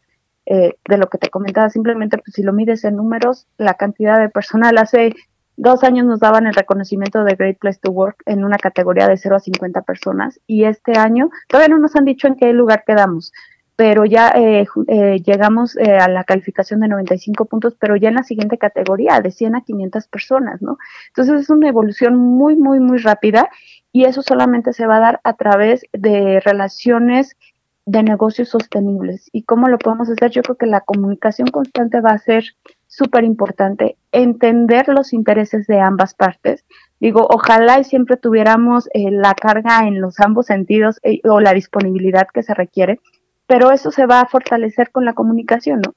eh, 0.52 0.76
de 0.86 0.98
lo 0.98 1.08
que 1.08 1.18
te 1.18 1.30
comentaba. 1.30 1.70
Simplemente, 1.70 2.18
pues 2.18 2.34
si 2.34 2.44
lo 2.44 2.52
mides 2.52 2.84
en 2.84 2.98
números, 2.98 3.48
la 3.58 3.76
cantidad 3.76 4.20
de 4.20 4.28
personal 4.28 4.78
hace 4.78 5.14
dos 5.56 5.84
años 5.86 6.06
nos 6.06 6.20
daban 6.20 6.46
el 6.46 6.54
reconocimiento 6.54 7.24
de 7.24 7.36
Great 7.36 7.58
Place 7.58 7.80
to 7.82 7.92
Work 7.92 8.24
en 8.26 8.44
una 8.44 8.58
categoría 8.58 9.08
de 9.08 9.16
0 9.16 9.38
a 9.38 9.40
50 9.40 9.82
personas 9.84 10.42
y 10.48 10.66
este 10.66 10.98
año 10.98 11.30
todavía 11.48 11.74
no 11.74 11.80
nos 11.80 11.96
han 11.96 12.04
dicho 12.04 12.28
en 12.28 12.36
qué 12.36 12.52
lugar 12.52 12.84
quedamos, 12.86 13.32
pero 13.78 14.04
ya 14.04 14.30
eh, 14.36 14.68
eh, 14.88 15.22
llegamos 15.26 15.78
eh, 15.78 15.98
a 15.98 16.10
la 16.10 16.24
calificación 16.26 16.82
de 16.82 16.90
95 16.90 17.46
puntos, 17.46 17.78
pero 17.80 17.96
ya 17.96 18.10
en 18.10 18.16
la 18.16 18.24
siguiente 18.24 18.58
categoría, 18.58 19.22
de 19.22 19.32
100 19.32 19.56
a 19.56 19.62
500 19.62 20.08
personas, 20.08 20.62
¿no? 20.62 20.78
Entonces 21.10 21.42
es 21.42 21.50
una 21.50 21.70
evolución 21.70 22.18
muy, 22.18 22.56
muy, 22.58 22.80
muy 22.80 22.98
rápida 22.98 23.50
y 23.94 24.06
eso 24.06 24.22
solamente 24.22 24.74
se 24.74 24.86
va 24.86 24.98
a 24.98 25.00
dar 25.00 25.22
a 25.24 25.34
través 25.34 25.86
de 25.94 26.40
relaciones 26.42 27.38
de 27.86 28.04
negocios 28.04 28.50
sostenibles. 28.50 29.30
¿Y 29.32 29.44
cómo 29.44 29.68
lo 29.68 29.78
podemos 29.78 30.10
hacer? 30.10 30.32
Yo 30.32 30.42
creo 30.44 30.56
que 30.56 30.68
la 30.68 30.82
comunicación 30.82 31.48
constante 31.48 32.02
va 32.02 32.12
a 32.12 32.18
ser 32.18 32.44
súper 32.88 33.24
importante, 33.24 33.98
entender 34.12 34.88
los 34.90 35.14
intereses 35.14 35.66
de 35.68 35.80
ambas 35.80 36.14
partes. 36.14 36.66
Digo, 37.00 37.26
ojalá 37.30 37.80
y 37.80 37.84
siempre 37.84 38.18
tuviéramos 38.18 38.90
la 38.94 39.34
carga 39.34 39.88
en 39.88 40.02
los 40.02 40.20
ambos 40.20 40.48
sentidos 40.48 41.00
o 41.24 41.40
la 41.40 41.54
disponibilidad 41.54 42.28
que 42.34 42.44
se 42.44 42.54
requiere, 42.54 43.00
pero 43.48 43.72
eso 43.72 43.92
se 43.92 44.06
va 44.06 44.22
a 44.22 44.28
fortalecer 44.28 44.92
con 44.92 45.06
la 45.06 45.14
comunicación, 45.14 45.82
¿no? 45.82 45.96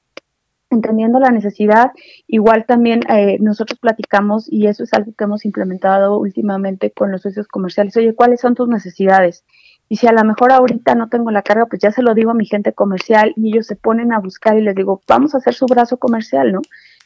Entendiendo 0.71 1.19
la 1.19 1.29
necesidad, 1.29 1.91
igual 2.27 2.65
también 2.65 3.01
eh, 3.07 3.37
nosotros 3.39 3.79
platicamos, 3.79 4.51
y 4.51 4.67
eso 4.67 4.83
es 4.83 4.93
algo 4.93 5.13
que 5.15 5.23
hemos 5.23 5.45
implementado 5.45 6.17
últimamente 6.17 6.91
con 6.91 7.11
los 7.11 7.21
socios 7.21 7.47
comerciales, 7.47 7.95
oye, 7.97 8.15
¿cuáles 8.15 8.41
son 8.41 8.55
tus 8.55 8.67
necesidades? 8.67 9.45
Y 9.87 9.97
si 9.97 10.07
a 10.07 10.11
lo 10.11 10.23
mejor 10.23 10.51
ahorita 10.51 10.95
no 10.95 11.09
tengo 11.09 11.31
la 11.31 11.43
carga, 11.43 11.67
pues 11.67 11.81
ya 11.81 11.91
se 11.91 12.01
lo 12.01 12.13
digo 12.13 12.31
a 12.31 12.35
mi 12.35 12.45
gente 12.45 12.73
comercial 12.73 13.33
y 13.35 13.49
ellos 13.49 13.67
se 13.67 13.75
ponen 13.75 14.13
a 14.13 14.19
buscar 14.19 14.57
y 14.57 14.61
les 14.61 14.75
digo, 14.75 15.01
vamos 15.07 15.35
a 15.35 15.37
hacer 15.37 15.53
su 15.53 15.65
brazo 15.67 15.97
comercial, 15.97 16.51
¿no? 16.51 16.61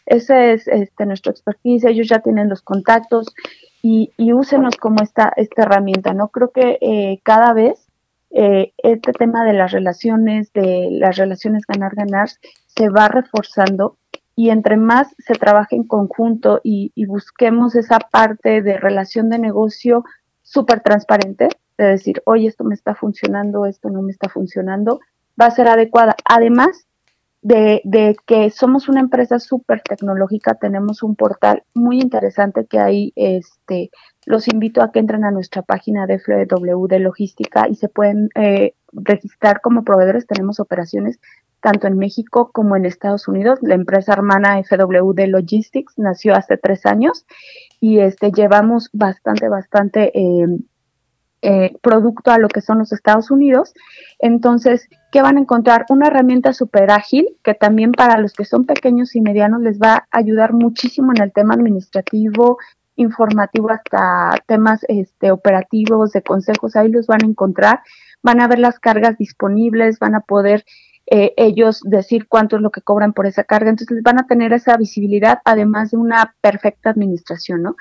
Ese 0.06 0.54
es 0.54 0.68
este, 0.68 1.06
nuestro 1.06 1.32
expertise, 1.32 1.86
ellos 1.86 2.08
ya 2.08 2.20
tienen 2.20 2.50
los 2.50 2.62
contactos 2.62 3.34
y, 3.82 4.12
y 4.18 4.34
úsenos 4.34 4.76
como 4.78 5.04
esta, 5.04 5.32
esta 5.36 5.64
herramienta, 5.64 6.14
¿no? 6.14 6.30
Creo 6.30 6.52
que 6.52 6.78
eh, 6.82 7.20
cada 7.24 7.54
vez 7.54 7.90
eh, 8.32 8.74
este 8.78 9.12
tema 9.12 9.44
de 9.44 9.54
las 9.54 9.72
relaciones, 9.72 10.54
de 10.54 10.90
las 10.92 11.18
relaciones 11.18 11.64
ganar-ganar, 11.68 12.30
se 12.68 12.90
va 12.90 13.08
reforzando 13.08 13.98
y 14.36 14.52
entre 14.52 14.78
más 14.78 15.14
se 15.18 15.34
trabaje 15.34 15.76
en 15.76 15.84
conjunto 15.84 16.62
y, 16.64 16.94
busquemos 17.08 17.76
esa 17.76 18.00
parte 18.00 18.62
de 18.62 18.78
relación 18.78 19.30
de 19.30 19.40
negocio 19.40 20.06
súper 20.42 20.82
transparente, 20.82 21.50
de 21.78 21.86
decir, 21.86 22.22
oye, 22.26 22.48
esto 22.48 22.64
me 22.64 22.76
está 22.76 22.96
funcionando, 22.96 23.66
esto 23.66 23.90
no 23.90 24.02
me 24.02 24.12
está 24.12 24.30
funcionando, 24.30 25.00
va 25.40 25.46
a 25.46 25.52
ser 25.52 25.68
adecuada. 25.68 26.16
Además 26.26 26.86
de, 27.42 27.82
de 27.86 28.16
que 28.26 28.50
somos 28.50 28.90
una 28.90 29.00
empresa 29.00 29.40
súper 29.40 29.82
tecnológica, 29.82 30.56
tenemos 30.56 31.04
un 31.04 31.16
portal 31.16 31.64
muy 31.74 32.02
interesante 32.02 32.66
que 32.66 32.80
ahí 32.80 33.14
este, 33.16 33.92
los 34.26 34.48
invito 34.48 34.82
a 34.82 34.92
que 34.92 35.00
entren 35.00 35.24
a 35.24 35.32
nuestra 35.32 35.62
página 35.62 36.06
de 36.06 36.20
FW 36.20 36.88
de 36.88 37.00
logística 37.00 37.68
y 37.70 37.76
se 37.76 37.88
pueden 37.88 38.30
eh, 38.36 38.74
registrar 38.92 39.62
como 39.62 39.84
proveedores. 39.84 40.28
Tenemos 40.28 40.60
operaciones 40.60 41.20
tanto 41.62 41.88
en 41.88 41.98
México 41.98 42.52
como 42.54 42.76
en 42.76 42.86
Estados 42.86 43.28
Unidos. 43.28 43.60
La 43.62 43.76
empresa 43.76 44.14
hermana 44.14 44.62
FW 44.64 45.14
de 45.14 45.28
Logistics 45.28 45.98
nació 45.98 46.36
hace 46.36 46.58
tres 46.58 46.86
años 46.86 47.26
y 47.80 48.00
este 48.00 48.32
llevamos 48.32 48.90
bastante, 48.94 49.48
bastante 49.48 50.12
eh, 50.18 50.48
eh, 51.42 51.74
producto 51.82 52.32
a 52.32 52.38
lo 52.38 52.50
que 52.50 52.60
son 52.60 52.80
los 52.80 52.92
Estados 52.92 53.32
Unidos. 53.32 53.74
Entonces, 54.20 54.90
¿qué 55.12 55.22
van 55.22 55.38
a 55.38 55.40
encontrar? 55.42 55.86
Una 55.90 56.08
herramienta 56.08 56.52
súper 56.52 56.92
ágil 56.92 57.38
que 57.44 57.54
también 57.54 57.94
para 57.94 58.20
los 58.20 58.34
que 58.34 58.44
son 58.44 58.66
pequeños 58.66 59.16
y 59.16 59.22
medianos 59.22 59.62
les 59.62 59.80
va 59.80 59.94
a 59.94 60.08
ayudar 60.12 60.52
muchísimo 60.52 61.14
en 61.16 61.24
el 61.24 61.32
tema 61.32 61.54
administrativo, 61.54 62.58
informativo 62.98 63.70
hasta 63.72 64.32
temas 64.46 64.82
este, 64.90 65.32
operativos, 65.32 66.12
de 66.12 66.22
consejos, 66.22 66.76
ahí 66.76 66.90
los 66.90 67.08
van 67.08 67.24
a 67.24 67.28
encontrar, 67.28 67.80
van 68.22 68.42
a 68.42 68.48
ver 68.50 68.60
las 68.60 68.78
cargas 68.78 69.18
disponibles, 69.18 70.00
van 70.00 70.16
a 70.16 70.22
poder 70.22 70.66
eh, 71.12 71.34
ellos 71.38 71.82
decir 71.84 72.28
cuánto 72.28 72.56
es 72.56 72.62
lo 72.62 72.70
que 72.70 72.82
cobran 72.82 73.14
por 73.14 73.26
esa 73.26 73.44
carga, 73.44 73.70
entonces 73.70 74.04
van 74.04 74.20
a 74.20 74.28
tener 74.28 74.54
esa 74.54 74.78
visibilidad, 74.78 75.40
además 75.44 75.92
de 75.92 75.98
una 75.98 76.36
perfecta 76.42 76.92
administración, 76.92 77.64
¿no? 77.64 77.76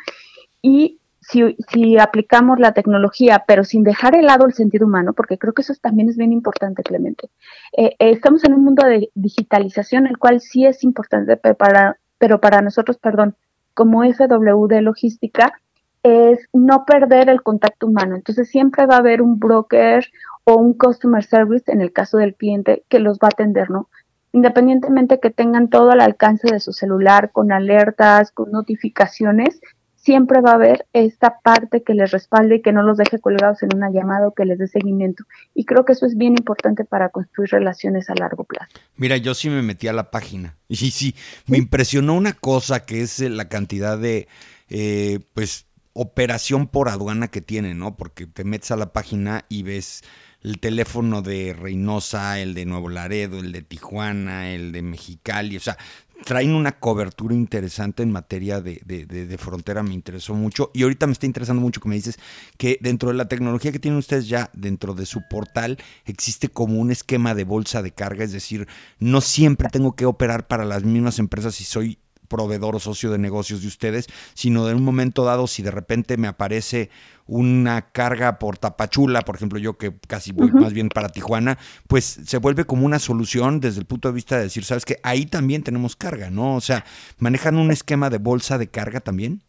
Y 0.63 0.99
si, 1.21 1.99
aplicamos 1.99 2.59
la 2.59 2.73
tecnología, 2.73 3.45
pero 3.47 3.65
sin 3.65 3.83
dejar 3.83 4.15
de 4.15 4.23
lado 4.23 4.47
el 4.47 4.55
sentido 4.55 4.87
humano, 4.87 5.13
porque 5.13 5.37
creo 5.37 5.53
que 5.53 5.63
eso 5.63 5.75
también 5.81 6.09
es 6.09 6.17
bien 6.17 6.33
importante, 6.33 6.83
Clemente. 6.83 7.29
Eh, 7.77 7.97
eh, 7.99 8.11
estamos 8.13 8.45
en 8.45 8.55
un 8.55 8.65
mundo 8.65 8.87
de 8.87 9.11
digitalización, 9.15 10.07
el 10.07 10.17
cual 10.17 10.41
sí 10.41 10.65
es 10.65 10.83
importante, 10.83 11.37
para, 11.37 11.99
pero 12.17 12.41
para 12.41 12.63
nosotros, 12.63 12.97
perdón, 12.97 13.37
como 13.75 14.03
FW 14.05 14.67
de 14.69 14.81
logística 14.81 15.61
es 16.09 16.49
no 16.53 16.85
perder 16.85 17.29
el 17.29 17.43
contacto 17.43 17.87
humano. 17.87 18.17
Entonces 18.17 18.49
siempre 18.49 18.87
va 18.87 18.97
a 18.97 18.99
haber 18.99 19.23
un 19.23 19.39
broker 19.39 20.07
o 20.45 20.57
un 20.57 20.75
customer 20.75 21.25
service 21.25 21.71
en 21.71 21.81
el 21.81 21.93
caso 21.93 22.19
del 22.19 22.35
cliente 22.35 22.85
que 22.89 23.01
los 23.01 23.19
va 23.19 23.29
a 23.29 23.35
atender, 23.35 23.71
¿no? 23.71 23.89
Independientemente 24.33 25.21
que 25.21 25.31
tengan 25.31 25.69
todo 25.69 25.91
al 25.91 26.01
alcance 26.01 26.53
de 26.53 26.61
su 26.61 26.73
celular, 26.73 27.31
con 27.33 27.53
alertas, 27.53 28.31
con 28.31 28.51
notificaciones, 28.51 29.61
siempre 30.09 30.41
va 30.41 30.53
a 30.53 30.55
haber 30.55 30.87
esta 30.95 31.41
parte 31.41 31.83
que 31.83 31.93
les 31.93 32.11
respalde 32.11 32.57
y 32.57 32.63
que 32.63 32.73
no 32.73 32.83
los 32.83 32.97
deje 32.97 33.19
colgados 33.19 33.63
en 33.63 33.77
una 33.77 33.91
llamada 33.91 34.29
o 34.29 34.33
que 34.33 34.47
les 34.47 34.59
dé 34.59 34.67
seguimiento. 34.67 35.25
Y 35.55 35.67
creo 35.67 35.85
que 35.85 35.93
eso 35.93 36.07
es 36.07 36.17
bien 36.17 36.33
importante 36.33 36.85
para 36.85 37.11
construir 37.11 37.51
relaciones 37.51 38.09
a 38.09 38.15
largo 38.15 38.45
plazo. 38.45 38.71
Mira, 38.97 39.19
yo 39.19 39.35
sí 39.35 39.51
me 39.51 39.61
metí 39.61 39.87
a 39.87 39.93
la 39.93 40.11
página 40.11 40.57
y 40.69 40.77
sí, 40.77 41.15
me 41.47 41.59
impresionó 41.59 42.15
una 42.15 42.33
cosa 42.33 42.87
que 42.87 43.03
es 43.03 43.21
la 43.21 43.51
cantidad 43.51 43.99
de, 43.99 44.29
eh, 44.71 45.21
pues, 45.35 45.68
operación 46.01 46.69
por 46.69 46.89
aduana 46.89 47.27
que 47.27 47.41
tiene, 47.41 47.75
¿no? 47.75 47.97
Porque 47.97 48.29
te 48.29 48.45
metes 48.45 48.71
a 48.71 48.77
la 48.77 48.93
página 48.93 49.47
y 49.49 49.65
ves 49.65 50.05
el 50.43 50.61
teléfono 50.61 51.23
de 51.23 51.57
Reynosa, 51.59 52.39
el 52.39 52.55
de 52.55 52.67
Nuevo 52.67 52.89
Laredo, 52.89 53.41
el 53.41 53.51
de 53.51 53.63
Tijuana, 53.63 54.51
el 54.51 54.71
de 54.71 54.83
Mexicali, 54.83 55.57
o 55.57 55.61
sea, 55.61 55.77
traen 56.25 56.55
una 56.55 56.79
cobertura 56.79 57.35
interesante 57.35 58.05
en 58.05 58.13
materia 58.13 58.61
de, 58.61 58.81
de, 58.85 59.39
frontera, 59.39 59.83
me 59.83 59.95
interesó 59.95 60.35
mucho. 60.35 60.71
Y 60.73 60.85
ahorita 60.85 61.07
me 61.07 61.13
está 61.13 61.27
interesando 61.27 61.61
mucho 61.61 61.81
que 61.81 61.89
me 61.89 61.97
dices 61.97 62.19
que 62.57 62.79
dentro 62.81 63.09
de 63.09 63.17
la 63.17 63.27
tecnología 63.27 63.73
que 63.73 63.81
tienen 63.81 63.99
ustedes 63.99 64.29
ya, 64.29 64.51
dentro 64.53 64.95
de 64.95 65.05
su 65.05 65.23
portal, 65.29 65.79
existe 66.07 66.49
como 66.49 66.79
un 66.79 66.93
esquema 66.93 67.35
de 67.35 67.43
bolsa 67.43 67.83
de 67.83 67.91
carga, 67.91 68.23
es 68.23 68.33
decir, 68.33 68.69
no 69.01 69.21
siempre 69.21 69.69
tengo 69.69 69.97
que 69.97 70.07
operar 70.07 70.47
para 70.47 70.65
las 70.65 70.85
mismas 70.85 71.19
empresas 71.19 71.57
si 71.57 71.65
soy 71.65 71.99
proveedor 72.29 72.77
o 72.77 72.81
socio 72.81 73.11
de 73.11 73.19
negocios 73.19 73.63
de 73.63 73.69
ustedes, 73.69 74.07
sino 74.35 74.67
de 74.67 74.75
un 74.75 74.85
momento 74.85 75.25
dado, 75.25 75.47
si 75.47 75.63
de 75.63 75.71
repente 75.71 76.17
me 76.17 76.29
aparece 76.29 76.91
una 77.27 77.83
carga 77.83 78.39
por 78.39 78.57
Tapachula, 78.57 79.23
por 79.23 79.37
ejemplo, 79.37 79.59
yo 79.59 79.77
que 79.77 79.93
casi 80.07 80.33
voy 80.33 80.51
más 80.51 80.73
bien 80.73 80.89
para 80.89 81.11
Tijuana, 81.11 81.59
pues 81.87 82.05
se 82.05 82.39
vuelve 82.39 82.65
como 82.65 82.87
una 82.87 82.99
solución 82.99 83.61
desde 83.61 83.81
el 83.81 83.87
punto 83.87 84.09
de 84.09 84.15
vista 84.15 84.37
de 84.37 84.45
decir, 84.45 84.65
sabes 84.65 84.87
que 84.87 84.99
ahí 85.03 85.27
también 85.27 85.63
tenemos 85.63 85.95
carga, 85.95 86.31
¿no? 86.31 86.57
O 86.57 86.61
sea, 86.61 86.85
¿manejan 87.19 87.57
un 87.57 87.71
esquema 87.71 88.09
de 88.09 88.19
bolsa 88.19 88.57
de 88.57 88.69
carga 88.69 89.01
también? 89.01 89.43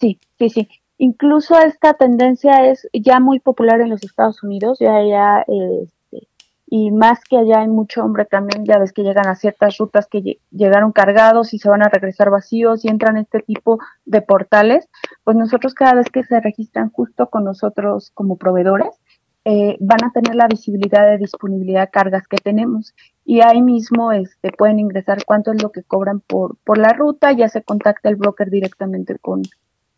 Sí, 0.00 0.18
sí, 0.38 0.48
sí. 0.48 0.68
Incluso 0.98 1.58
esta 1.60 1.92
tendencia 1.94 2.70
es 2.70 2.88
ya 2.94 3.20
muy 3.20 3.38
popular 3.38 3.82
en 3.82 3.90
los 3.90 4.02
Estados 4.02 4.42
Unidos, 4.42 4.78
ya, 4.80 5.04
ya 5.06 5.44
eh, 5.46 5.86
y 6.66 6.90
más 6.90 7.20
que 7.20 7.38
allá 7.38 7.60
hay 7.60 7.68
mucho 7.68 8.04
hombre 8.04 8.24
también, 8.24 8.64
ya 8.64 8.78
ves 8.78 8.92
que 8.92 9.02
llegan 9.02 9.28
a 9.28 9.36
ciertas 9.36 9.78
rutas 9.78 10.08
que 10.08 10.40
llegaron 10.50 10.92
cargados 10.92 11.54
y 11.54 11.58
se 11.58 11.68
van 11.68 11.82
a 11.82 11.88
regresar 11.88 12.30
vacíos 12.30 12.84
y 12.84 12.88
entran 12.88 13.16
este 13.16 13.40
tipo 13.40 13.78
de 14.04 14.20
portales, 14.20 14.88
pues 15.22 15.36
nosotros 15.36 15.74
cada 15.74 15.94
vez 15.94 16.10
que 16.10 16.24
se 16.24 16.40
registran 16.40 16.90
justo 16.90 17.28
con 17.30 17.44
nosotros 17.44 18.10
como 18.14 18.36
proveedores, 18.36 18.90
eh, 19.44 19.76
van 19.78 20.04
a 20.04 20.10
tener 20.10 20.34
la 20.34 20.48
visibilidad 20.48 21.08
de 21.08 21.18
disponibilidad 21.18 21.82
de 21.82 21.90
cargas 21.90 22.26
que 22.26 22.36
tenemos. 22.36 22.96
Y 23.24 23.42
ahí 23.42 23.62
mismo 23.62 24.10
este, 24.10 24.50
pueden 24.50 24.80
ingresar 24.80 25.24
cuánto 25.24 25.52
es 25.52 25.62
lo 25.62 25.70
que 25.70 25.84
cobran 25.84 26.18
por, 26.18 26.56
por 26.64 26.78
la 26.78 26.88
ruta, 26.88 27.30
ya 27.30 27.48
se 27.48 27.62
contacta 27.62 28.08
el 28.08 28.16
broker 28.16 28.50
directamente 28.50 29.16
con, 29.20 29.42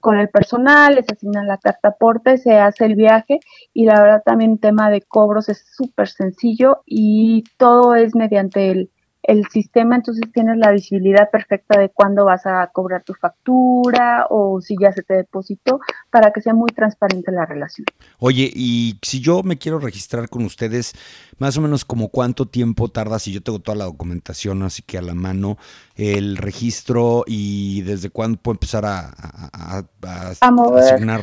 con 0.08 0.18
el 0.18 0.30
personal, 0.30 0.94
les 0.94 1.04
asignan 1.12 1.46
la 1.46 1.58
carta 1.58 1.88
aporte, 1.88 2.38
se 2.38 2.56
hace 2.56 2.86
el 2.86 2.94
viaje 2.94 3.40
y 3.74 3.84
la 3.84 4.00
verdad 4.00 4.22
también 4.24 4.52
el 4.52 4.58
tema 4.58 4.88
de 4.88 5.02
cobros 5.02 5.50
es 5.50 5.66
súper 5.70 6.08
sencillo 6.08 6.78
y 6.86 7.44
todo 7.58 7.94
es 7.94 8.14
mediante 8.14 8.70
el, 8.70 8.90
el 9.28 9.46
sistema 9.48 9.94
entonces 9.94 10.24
tienes 10.32 10.56
la 10.56 10.70
visibilidad 10.72 11.30
perfecta 11.30 11.78
de 11.78 11.90
cuándo 11.90 12.24
vas 12.24 12.46
a 12.46 12.66
cobrar 12.68 13.04
tu 13.04 13.12
factura 13.12 14.26
o 14.30 14.62
si 14.62 14.74
ya 14.80 14.90
se 14.90 15.02
te 15.02 15.14
depositó 15.14 15.80
para 16.10 16.32
que 16.32 16.40
sea 16.40 16.54
muy 16.54 16.70
transparente 16.70 17.30
la 17.30 17.44
relación. 17.44 17.84
Oye, 18.18 18.50
y 18.54 18.98
si 19.02 19.20
yo 19.20 19.42
me 19.42 19.58
quiero 19.58 19.80
registrar 19.80 20.30
con 20.30 20.46
ustedes, 20.46 20.94
más 21.36 21.58
o 21.58 21.60
menos 21.60 21.84
como 21.84 22.08
cuánto 22.08 22.46
tiempo 22.46 22.88
tarda 22.88 23.18
si 23.18 23.30
yo 23.30 23.42
tengo 23.42 23.58
toda 23.58 23.76
la 23.76 23.84
documentación 23.84 24.62
así 24.62 24.80
que 24.80 24.96
a 24.96 25.02
la 25.02 25.14
mano, 25.14 25.58
el 25.94 26.38
registro 26.38 27.24
y 27.26 27.82
desde 27.82 28.08
cuándo 28.08 28.38
puedo 28.40 28.54
empezar 28.54 28.86
a, 28.86 29.10
a, 29.12 29.84
asignar. 30.30 31.20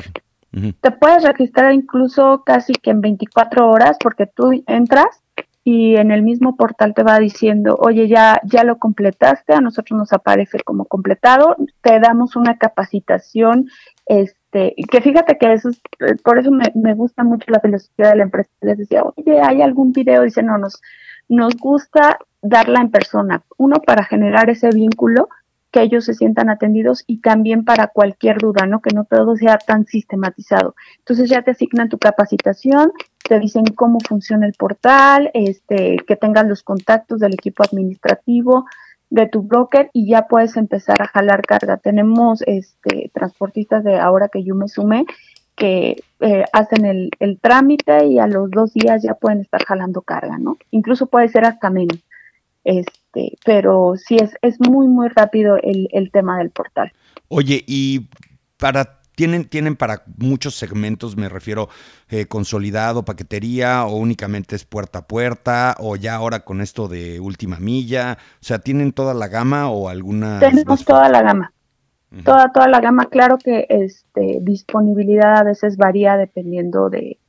Te 0.52 0.92
puedes 0.92 1.24
registrar 1.24 1.74
incluso 1.74 2.44
casi 2.46 2.74
que 2.74 2.92
en 2.92 3.02
24 3.02 3.68
horas 3.68 3.98
porque 4.00 4.28
tú 4.28 4.64
entras 4.68 5.24
y 5.68 5.96
en 5.96 6.12
el 6.12 6.22
mismo 6.22 6.56
portal 6.56 6.94
te 6.94 7.02
va 7.02 7.18
diciendo, 7.18 7.76
oye, 7.80 8.08
ya, 8.08 8.40
ya 8.44 8.64
lo 8.64 8.78
completaste, 8.78 9.52
a 9.56 9.62
nosotros 9.62 9.98
nos 9.98 10.14
aparece 10.14 10.60
como 10.64 10.86
completado, 10.86 11.56
te 11.82 12.00
damos 12.00 12.36
una 12.36 12.60
capacitación, 12.60 13.68
este, 14.06 14.76
que 14.92 15.02
fíjate 15.02 15.40
que 15.40 15.54
eso 15.54 15.70
es, 15.70 15.82
eh, 16.02 16.16
por 16.24 16.38
eso 16.38 16.52
me, 16.52 16.66
me 16.76 16.94
gusta 16.94 17.24
mucho 17.24 17.50
la 17.50 17.62
filosofía 17.62 18.10
de 18.10 18.16
la 18.16 18.24
empresa. 18.24 18.52
Les 18.62 18.78
decía, 18.78 19.04
oye, 19.04 19.42
¿hay 19.42 19.64
algún 19.64 19.92
video? 19.92 20.22
Dice, 20.22 20.44
no, 20.44 20.60
nos, 20.60 20.80
nos 21.30 21.56
gusta 21.58 22.20
darla 22.44 22.82
en 22.82 22.92
persona, 22.92 23.42
uno 23.58 23.78
para 23.78 24.06
generar 24.06 24.52
ese 24.52 24.70
vínculo, 24.70 25.30
que 25.72 25.82
ellos 25.82 26.06
se 26.06 26.14
sientan 26.14 26.50
atendidos 26.50 27.04
y 27.08 27.22
también 27.22 27.66
para 27.66 27.88
cualquier 27.88 28.38
duda, 28.38 28.68
¿no? 28.68 28.82
Que 28.82 28.94
no 28.94 29.04
todo 29.06 29.36
sea 29.36 29.58
tan 29.58 29.88
sistematizado. 29.88 30.76
Entonces 31.00 31.28
ya 31.28 31.42
te 31.42 31.52
asignan 31.52 31.90
tu 31.90 31.98
capacitación, 31.98 32.92
te 33.28 33.40
dicen 33.40 33.66
cómo 33.76 34.00
funciona 34.00 34.46
el 34.46 34.54
portal, 34.54 35.32
este, 35.34 35.98
que 36.08 36.16
tengas 36.16 36.48
los 36.48 36.62
contactos 36.62 37.20
del 37.20 37.34
equipo 37.34 37.64
administrativo 37.64 38.66
de 39.10 39.28
tu 39.28 39.42
broker 39.42 39.90
y 39.94 40.08
ya 40.08 40.28
puedes 40.28 40.58
empezar 40.58 41.02
a 41.02 41.08
jalar 41.08 41.42
carga. 41.42 41.78
Tenemos 41.78 42.44
este 42.46 43.10
transportistas 43.14 43.84
de 43.84 43.98
ahora 43.98 44.30
que 44.30 44.44
yo 44.44 44.56
me 44.56 44.68
sumé 44.68 45.06
que 45.56 46.04
eh, 46.20 46.44
hacen 46.52 46.86
el, 46.86 47.40
trámite 47.42 48.08
y 48.08 48.20
a 48.20 48.28
los 48.28 48.52
dos 48.52 48.74
días 48.74 49.02
ya 49.02 49.14
pueden 49.14 49.40
estar 49.40 49.64
jalando 49.64 50.02
carga, 50.02 50.38
¿no? 50.38 50.58
Incluso 50.72 51.06
puede 51.08 51.30
ser 51.30 51.46
hasta 51.46 51.70
menos. 51.70 51.98
Este, 52.66 53.38
pero 53.46 53.94
sí 53.96 54.18
es, 54.18 54.36
es 54.42 54.60
muy, 54.60 54.88
muy 54.88 55.08
rápido 55.08 55.56
el, 55.62 55.88
el 55.94 56.12
tema 56.12 56.38
del 56.40 56.50
portal. 56.50 56.92
Oye, 57.30 57.64
y 57.66 58.10
para 58.58 59.00
tienen, 59.16 59.46
tienen 59.46 59.76
para 59.76 60.04
muchos 60.18 60.56
segmentos, 60.56 61.18
me 61.18 61.30
refiero 61.30 61.70
eh, 62.10 62.26
consolidado, 62.26 63.06
paquetería, 63.06 63.86
o 63.86 63.98
únicamente 63.98 64.56
es 64.56 64.66
puerta 64.66 65.00
a 65.00 65.08
puerta, 65.08 65.76
o 65.80 65.96
ya 65.96 66.16
ahora 66.16 66.42
con 66.42 66.62
esto 66.62 66.88
de 66.88 67.20
última 67.20 67.60
milla, 67.60 68.18
o 68.42 68.44
sea, 68.44 68.60
¿tienen 68.60 68.92
toda 68.92 69.14
la 69.14 69.28
gama 69.28 69.70
o 69.70 69.90
alguna? 69.90 70.40
Tenemos 70.40 70.86
toda 70.86 71.10
la 71.10 71.22
gama. 71.22 71.52
Toda, 72.24 72.52
toda 72.54 72.70
la 72.70 72.80
gama, 72.80 73.08
claro 73.10 73.38
que 73.38 73.66
este 73.68 74.38
disponibilidad 74.42 75.40
a 75.40 75.44
veces 75.44 75.76
varía 75.76 76.16
dependiendo 76.16 76.90
de, 76.90 77.20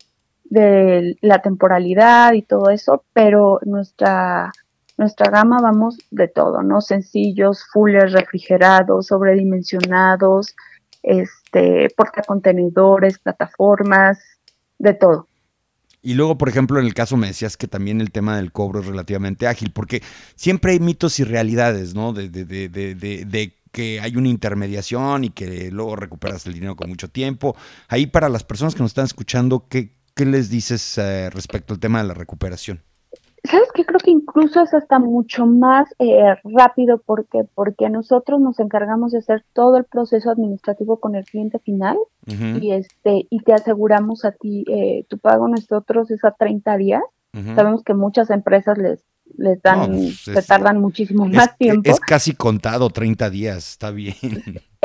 de 0.45 1.17
la 1.23 1.43
temporalidad 1.43 2.35
y 2.35 2.43
todo 2.43 2.71
eso, 2.71 3.03
pero 3.13 3.59
nuestra 3.65 4.53
nuestra 4.99 5.31
gama 5.31 5.59
vamos 5.61 5.99
de 6.11 6.29
todo, 6.29 6.63
¿no? 6.63 6.81
Sencillos, 6.81 7.65
fullers, 7.73 8.13
refrigerados, 8.13 9.07
sobredimensionados, 9.07 10.55
este, 11.03 11.46
portacontenedores, 11.97 13.19
plataformas, 13.19 14.19
de 14.79 14.95
todo. 14.95 15.29
Y 16.03 16.15
luego, 16.15 16.39
por 16.39 16.49
ejemplo, 16.49 16.79
en 16.79 16.87
el 16.87 16.95
caso 16.95 17.17
me 17.17 17.27
decías 17.27 17.57
que 17.57 17.67
también 17.67 18.01
el 18.01 18.13
tema 18.13 18.37
del 18.37 18.53
cobro 18.53 18.81
es 18.81 18.87
relativamente 18.87 19.49
ágil, 19.49 19.73
porque 19.73 20.03
siempre 20.37 20.73
hay 20.73 20.81
mitos 20.81 21.19
y 21.19 21.25
realidades, 21.25 21.95
¿no? 21.95 22.13
De, 22.13 22.29
de, 22.29 22.45
de, 22.45 22.69
de 22.95 23.53
que 23.73 24.01
hay 24.01 24.17
una 24.17 24.29
intermediación 24.29 25.25
y 25.25 25.31
que 25.31 25.71
luego 25.71 25.97
recuperas 25.97 26.47
el 26.47 26.55
dinero 26.55 26.77
con 26.77 26.89
mucho 26.89 27.09
tiempo. 27.09 27.57
Ahí 27.89 28.07
para 28.07 28.29
las 28.29 28.45
personas 28.45 28.75
que 28.75 28.83
nos 28.83 28.93
están 28.93 29.05
escuchando, 29.05 29.67
¿qué, 29.69 29.91
qué 30.15 30.25
les 30.25 30.49
dices 30.49 30.97
eh, 30.97 31.29
respecto 31.31 31.75
al 31.75 31.81
tema 31.81 32.01
de 32.01 32.09
la 32.09 32.15
recuperación? 32.15 32.83
¿Sabes 33.47 33.69
qué? 33.75 33.85
Creo 33.85 34.01
que 34.01 34.11
incluso 34.11 34.63
es 34.63 34.75
hasta 34.75 34.99
mucho 34.99 35.47
más 35.47 35.89
eh, 35.99 36.35
rápido 36.45 37.03
porque 37.05 37.45
porque 37.55 37.89
nosotros 37.91 38.41
nos 38.41 38.59
encargamos 38.61 39.13
de 39.13 39.19
hacer 39.19 39.45
todo 39.53 39.77
el 39.77 39.85
proceso 39.85 40.31
administrativo 40.31 40.99
con 40.99 41.15
el 41.15 41.25
cliente 41.25 41.59
final 41.59 41.97
y 42.27 42.73
este 42.73 43.27
y 43.31 43.41
te 43.41 43.53
aseguramos 43.53 44.25
a 44.25 44.33
ti 44.33 44.65
eh, 44.69 45.05
tu 45.09 45.19
pago 45.19 45.49
nosotros 45.49 46.11
es 46.11 46.25
a 46.25 46.33
30 46.33 46.77
días. 46.77 47.03
Sabemos 47.55 47.83
que 47.83 47.93
muchas 47.93 48.31
empresas 48.31 48.79
les 48.79 49.05
les 49.37 49.61
dan, 49.61 49.91
pues, 49.91 50.21
se 50.21 50.43
tardan 50.43 50.81
muchísimo 50.81 51.27
más 51.27 51.57
tiempo. 51.59 51.91
Es 51.91 52.01
casi 52.01 52.33
contado 52.33 52.89
30 52.91 53.29
días, 53.31 53.73
está 53.73 53.91
bien. 53.91 54.15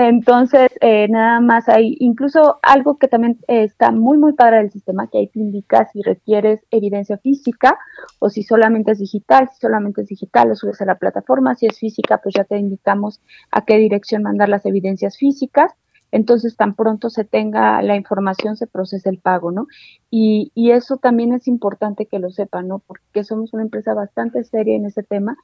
Entonces, 0.08 0.70
eh, 0.82 1.08
nada 1.10 1.40
más 1.40 1.70
hay, 1.70 1.96
incluso 2.00 2.60
algo 2.64 2.98
que 2.98 3.08
también 3.08 3.40
está 3.48 3.92
muy, 3.92 4.18
muy 4.18 4.34
padre 4.34 4.58
del 4.58 4.72
sistema, 4.72 5.08
que 5.08 5.20
ahí 5.20 5.28
te 5.28 5.40
indica 5.40 5.88
si 5.92 6.02
requieres 6.02 6.62
evidencia 6.72 7.18
física 7.18 7.78
o 8.20 8.30
si 8.30 8.44
solamente 8.44 8.92
es 8.92 9.00
digital. 9.00 9.50
Si 9.52 9.60
solamente 9.60 10.02
es 10.02 10.08
digital, 10.08 10.50
lo 10.50 10.56
subes 10.56 10.82
a 10.82 10.86
la 10.86 10.96
plataforma. 10.96 11.56
Si 11.56 11.66
es 11.66 11.80
física, 11.80 12.20
pues 12.20 12.36
ya 12.36 12.44
te 12.44 12.58
indicamos 12.58 13.22
a 13.52 13.66
qué 13.66 13.78
dirección 13.78 14.24
mandar 14.24 14.50
las 14.50 14.66
evidencias 14.66 15.18
físicas 15.18 15.74
entonces 16.12 16.58
tan 16.58 16.76
pronto 16.76 17.10
se 17.10 17.24
tenga 17.24 17.82
la 17.82 17.96
información 17.96 18.58
se 18.58 18.68
procesa 18.68 19.10
el 19.10 19.20
pago, 19.20 19.52
¿no? 19.52 19.68
Y, 20.10 20.52
y 20.54 20.72
eso 20.72 20.98
también 20.98 21.34
es 21.34 21.48
importante 21.48 22.06
que 22.06 22.20
lo 22.20 22.30
sepan, 22.30 22.68
¿no? 22.68 22.80
Porque 22.80 23.24
somos 23.24 23.54
una 23.54 23.64
empresa 23.64 23.94
bastante 23.94 24.44
seria 24.44 24.76
en 24.76 24.86
ese 24.86 25.04
tema 25.04 25.38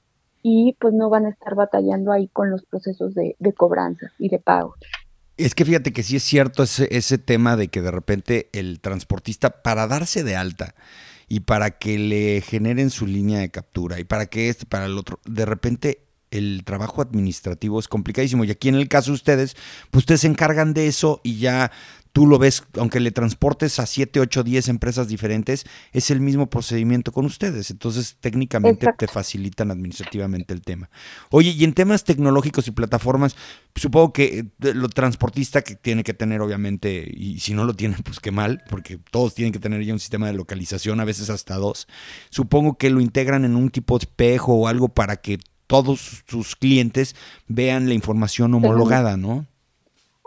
y 0.43 0.75
pues 0.79 0.93
no 0.93 1.09
van 1.09 1.25
a 1.25 1.29
estar 1.29 1.55
batallando 1.55 2.11
ahí 2.11 2.27
con 2.27 2.49
los 2.49 2.63
procesos 2.63 3.13
de, 3.13 3.35
cobranza 3.55 4.11
y 4.19 4.29
de 4.29 4.39
pago. 4.39 4.75
Es 5.37 5.53
que 5.53 5.65
fíjate 5.65 5.93
que 5.93 6.03
sí 6.03 6.15
es 6.15 6.23
cierto 6.23 6.63
ese, 6.63 6.87
ese 6.91 7.17
tema 7.17 7.55
de 7.55 7.67
que 7.67 7.81
de 7.81 7.91
repente 7.91 8.49
el 8.53 8.79
transportista, 8.79 9.61
para 9.61 9.87
darse 9.87 10.23
de 10.23 10.35
alta 10.35 10.75
y 11.27 11.41
para 11.41 11.71
que 11.71 11.99
le 11.99 12.41
generen 12.41 12.89
su 12.89 13.05
línea 13.05 13.39
de 13.39 13.51
captura 13.51 13.99
y 13.99 14.03
para 14.03 14.25
que 14.27 14.49
este, 14.49 14.65
para 14.65 14.85
el 14.85 14.97
otro, 14.97 15.19
de 15.25 15.45
repente 15.45 16.07
el 16.31 16.63
trabajo 16.65 17.01
administrativo 17.01 17.79
es 17.79 17.87
complicadísimo. 17.87 18.43
Y 18.43 18.51
aquí 18.51 18.69
en 18.69 18.75
el 18.75 18.87
caso 18.87 19.11
de 19.11 19.15
ustedes, 19.15 19.55
pues 19.91 20.03
ustedes 20.03 20.21
se 20.21 20.27
encargan 20.27 20.73
de 20.73 20.87
eso 20.87 21.21
y 21.23 21.39
ya 21.39 21.71
tú 22.17 22.25
lo 22.25 22.39
ves, 22.39 22.63
aunque 22.79 22.99
le 22.99 23.11
transportes 23.11 23.77
a 23.77 23.85
7, 23.85 24.19
8, 24.19 24.43
10 24.43 24.69
empresas 24.69 25.07
diferentes, 25.07 25.67
es 25.91 26.09
el 26.09 26.19
mismo 26.19 26.49
procedimiento 26.49 27.11
con 27.11 27.27
ustedes. 27.27 27.69
Entonces, 27.69 28.17
técnicamente 28.19 28.87
te 28.97 29.07
facilitan 29.07 29.69
administrativamente 29.69 30.51
el 30.51 30.63
tema. 30.63 30.89
Oye, 31.29 31.51
y 31.51 31.63
en 31.63 31.73
temas 31.73 32.05
tecnológicos 32.05 32.67
y 32.67 32.71
plataformas, 32.71 33.35
supongo 33.75 34.13
que 34.13 34.39
eh, 34.39 34.73
lo 34.73 34.89
transportista 34.89 35.61
que 35.61 35.75
tiene 35.75 36.03
que 36.03 36.15
tener, 36.15 36.41
obviamente, 36.41 37.07
y 37.07 37.39
si 37.39 37.53
no 37.53 37.65
lo 37.65 37.75
tiene, 37.75 37.97
pues 38.03 38.19
qué 38.19 38.31
mal, 38.31 38.63
porque 38.67 38.97
todos 39.11 39.35
tienen 39.35 39.53
que 39.53 39.59
tener 39.59 39.83
ya 39.85 39.93
un 39.93 39.99
sistema 39.99 40.25
de 40.25 40.33
localización, 40.33 40.99
a 40.99 41.05
veces 41.05 41.29
hasta 41.29 41.53
dos. 41.57 41.87
Supongo 42.31 42.79
que 42.79 42.89
lo 42.89 42.99
integran 42.99 43.45
en 43.45 43.55
un 43.55 43.69
tipo 43.69 43.95
de 43.99 44.05
espejo 44.05 44.55
o 44.55 44.67
algo 44.67 44.89
para 44.89 45.17
que 45.17 45.37
todos 45.67 46.23
sus 46.27 46.55
clientes 46.55 47.15
vean 47.47 47.87
la 47.87 47.93
información 47.93 48.55
homologada, 48.55 49.17
¿no? 49.17 49.45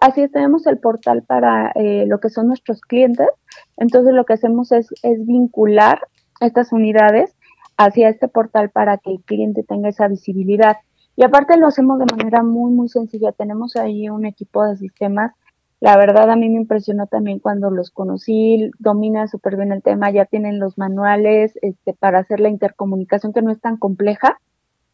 Así 0.00 0.22
es, 0.22 0.32
tenemos 0.32 0.66
el 0.66 0.78
portal 0.78 1.22
para 1.22 1.72
eh, 1.74 2.06
lo 2.06 2.20
que 2.20 2.30
son 2.30 2.46
nuestros 2.46 2.80
clientes. 2.80 3.28
Entonces 3.76 4.14
lo 4.14 4.24
que 4.24 4.32
hacemos 4.32 4.72
es, 4.72 4.88
es 5.02 5.26
vincular 5.26 6.00
estas 6.40 6.72
unidades 6.72 7.36
hacia 7.76 8.08
este 8.08 8.26
portal 8.26 8.70
para 8.70 8.96
que 8.96 9.10
el 9.10 9.22
cliente 9.22 9.62
tenga 9.62 9.90
esa 9.90 10.08
visibilidad. 10.08 10.78
Y 11.16 11.22
aparte 11.22 11.58
lo 11.58 11.66
hacemos 11.66 11.98
de 11.98 12.06
manera 12.16 12.42
muy, 12.42 12.72
muy 12.72 12.88
sencilla. 12.88 13.32
Tenemos 13.32 13.76
ahí 13.76 14.08
un 14.08 14.24
equipo 14.24 14.64
de 14.64 14.78
sistemas. 14.78 15.32
La 15.80 15.98
verdad 15.98 16.30
a 16.30 16.36
mí 16.36 16.48
me 16.48 16.56
impresionó 16.56 17.06
también 17.06 17.38
cuando 17.38 17.70
los 17.70 17.90
conocí, 17.90 18.70
domina 18.78 19.28
súper 19.28 19.56
bien 19.56 19.70
el 19.72 19.82
tema, 19.82 20.10
ya 20.10 20.24
tienen 20.24 20.58
los 20.58 20.78
manuales 20.78 21.58
este, 21.60 21.92
para 21.92 22.20
hacer 22.20 22.40
la 22.40 22.48
intercomunicación 22.48 23.34
que 23.34 23.42
no 23.42 23.50
es 23.50 23.60
tan 23.60 23.76
compleja 23.76 24.38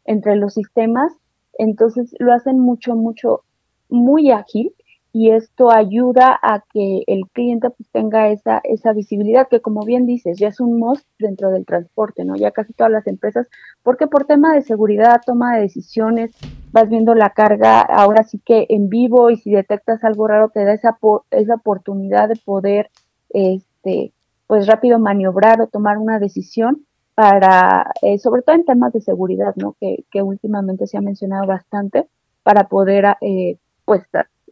entre 0.04 0.36
los 0.36 0.54
sistemas, 0.54 1.12
entonces 1.58 2.14
lo 2.20 2.32
hacen 2.32 2.60
mucho, 2.60 2.94
mucho, 2.94 3.42
muy 3.88 4.30
ágil 4.30 4.72
y 5.18 5.30
esto 5.30 5.70
ayuda 5.70 6.38
a 6.42 6.62
que 6.74 7.02
el 7.06 7.22
cliente 7.32 7.70
pues 7.70 7.88
tenga 7.90 8.28
esa, 8.28 8.60
esa 8.64 8.92
visibilidad 8.92 9.48
que 9.48 9.62
como 9.62 9.80
bien 9.82 10.04
dices, 10.04 10.36
ya 10.38 10.48
es 10.48 10.60
un 10.60 10.78
must 10.78 11.06
dentro 11.18 11.48
del 11.50 11.64
transporte, 11.64 12.26
¿no? 12.26 12.36
Ya 12.36 12.50
casi 12.50 12.74
todas 12.74 12.92
las 12.92 13.06
empresas, 13.06 13.48
porque 13.82 14.08
por 14.08 14.26
tema 14.26 14.54
de 14.54 14.60
seguridad, 14.60 15.22
toma 15.24 15.54
de 15.54 15.62
decisiones, 15.62 16.32
vas 16.70 16.90
viendo 16.90 17.14
la 17.14 17.30
carga 17.30 17.80
ahora 17.80 18.24
sí 18.24 18.38
que 18.44 18.66
en 18.68 18.90
vivo 18.90 19.30
y 19.30 19.38
si 19.38 19.52
detectas 19.52 20.04
algo 20.04 20.28
raro 20.28 20.50
te 20.50 20.62
da 20.66 20.74
esa, 20.74 20.98
esa 21.30 21.54
oportunidad 21.54 22.28
de 22.28 22.36
poder 22.36 22.90
este, 23.30 24.12
pues 24.46 24.66
rápido 24.66 24.98
maniobrar 24.98 25.62
o 25.62 25.66
tomar 25.66 25.96
una 25.96 26.18
decisión 26.18 26.84
para, 27.14 27.90
eh, 28.02 28.18
sobre 28.18 28.42
todo 28.42 28.54
en 28.54 28.66
temas 28.66 28.92
de 28.92 29.00
seguridad, 29.00 29.54
¿no? 29.56 29.76
Que, 29.80 30.04
que 30.10 30.20
últimamente 30.20 30.86
se 30.86 30.98
ha 30.98 31.00
mencionado 31.00 31.46
bastante, 31.46 32.06
para 32.42 32.68
poder, 32.68 33.16
eh, 33.22 33.56
pues, 33.86 34.02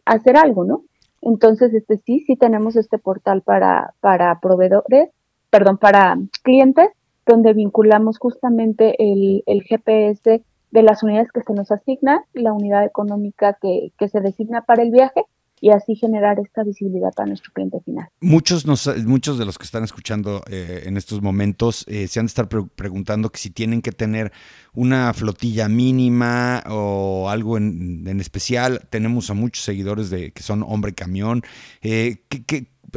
hacer 0.05 0.37
algo, 0.37 0.63
¿no? 0.63 0.83
Entonces, 1.21 1.73
este 1.73 1.97
sí, 2.05 2.23
sí 2.25 2.35
tenemos 2.35 2.75
este 2.75 2.97
portal 2.97 3.41
para, 3.41 3.93
para 3.99 4.39
proveedores, 4.39 5.09
perdón, 5.49 5.77
para 5.77 6.17
clientes, 6.43 6.89
donde 7.25 7.53
vinculamos 7.53 8.19
justamente 8.19 8.95
el, 8.99 9.43
el 9.47 9.63
GPS 9.63 10.43
de 10.71 10.83
las 10.83 11.01
unidades 11.01 11.31
que 11.31 11.41
se 11.41 11.53
nos 11.53 11.71
asigna, 11.71 12.23
la 12.33 12.53
unidad 12.53 12.85
económica 12.85 13.57
que, 13.59 13.91
que 13.97 14.07
se 14.07 14.21
designa 14.21 14.61
para 14.61 14.83
el 14.83 14.91
viaje 14.91 15.25
y 15.61 15.69
así 15.71 15.95
generar 15.95 16.39
esta 16.39 16.63
visibilidad 16.63 17.13
para 17.13 17.27
nuestro 17.27 17.51
cliente 17.53 17.79
final. 17.81 18.07
Muchos, 18.21 18.65
nos, 18.65 18.87
muchos 19.05 19.37
de 19.37 19.45
los 19.45 19.57
que 19.57 19.63
están 19.63 19.83
escuchando 19.83 20.41
eh, 20.49 20.83
en 20.85 20.97
estos 20.97 21.21
momentos 21.21 21.85
eh, 21.87 22.07
se 22.07 22.19
han 22.19 22.25
de 22.25 22.29
estar 22.29 22.47
preguntando 22.47 23.29
que 23.29 23.39
si 23.39 23.49
tienen 23.49 23.81
que 23.81 23.91
tener 23.91 24.31
una 24.73 25.13
flotilla 25.13 25.69
mínima 25.69 26.63
o 26.69 27.29
algo 27.29 27.57
en, 27.57 28.19
especial. 28.19 28.81
Tenemos 28.89 29.29
a 29.29 29.33
muchos 29.33 29.63
seguidores 29.63 30.09
de 30.09 30.31
que 30.31 30.43
son 30.43 30.63
hombre 30.63 30.93
camión. 30.93 31.41
Eh, 31.81 32.17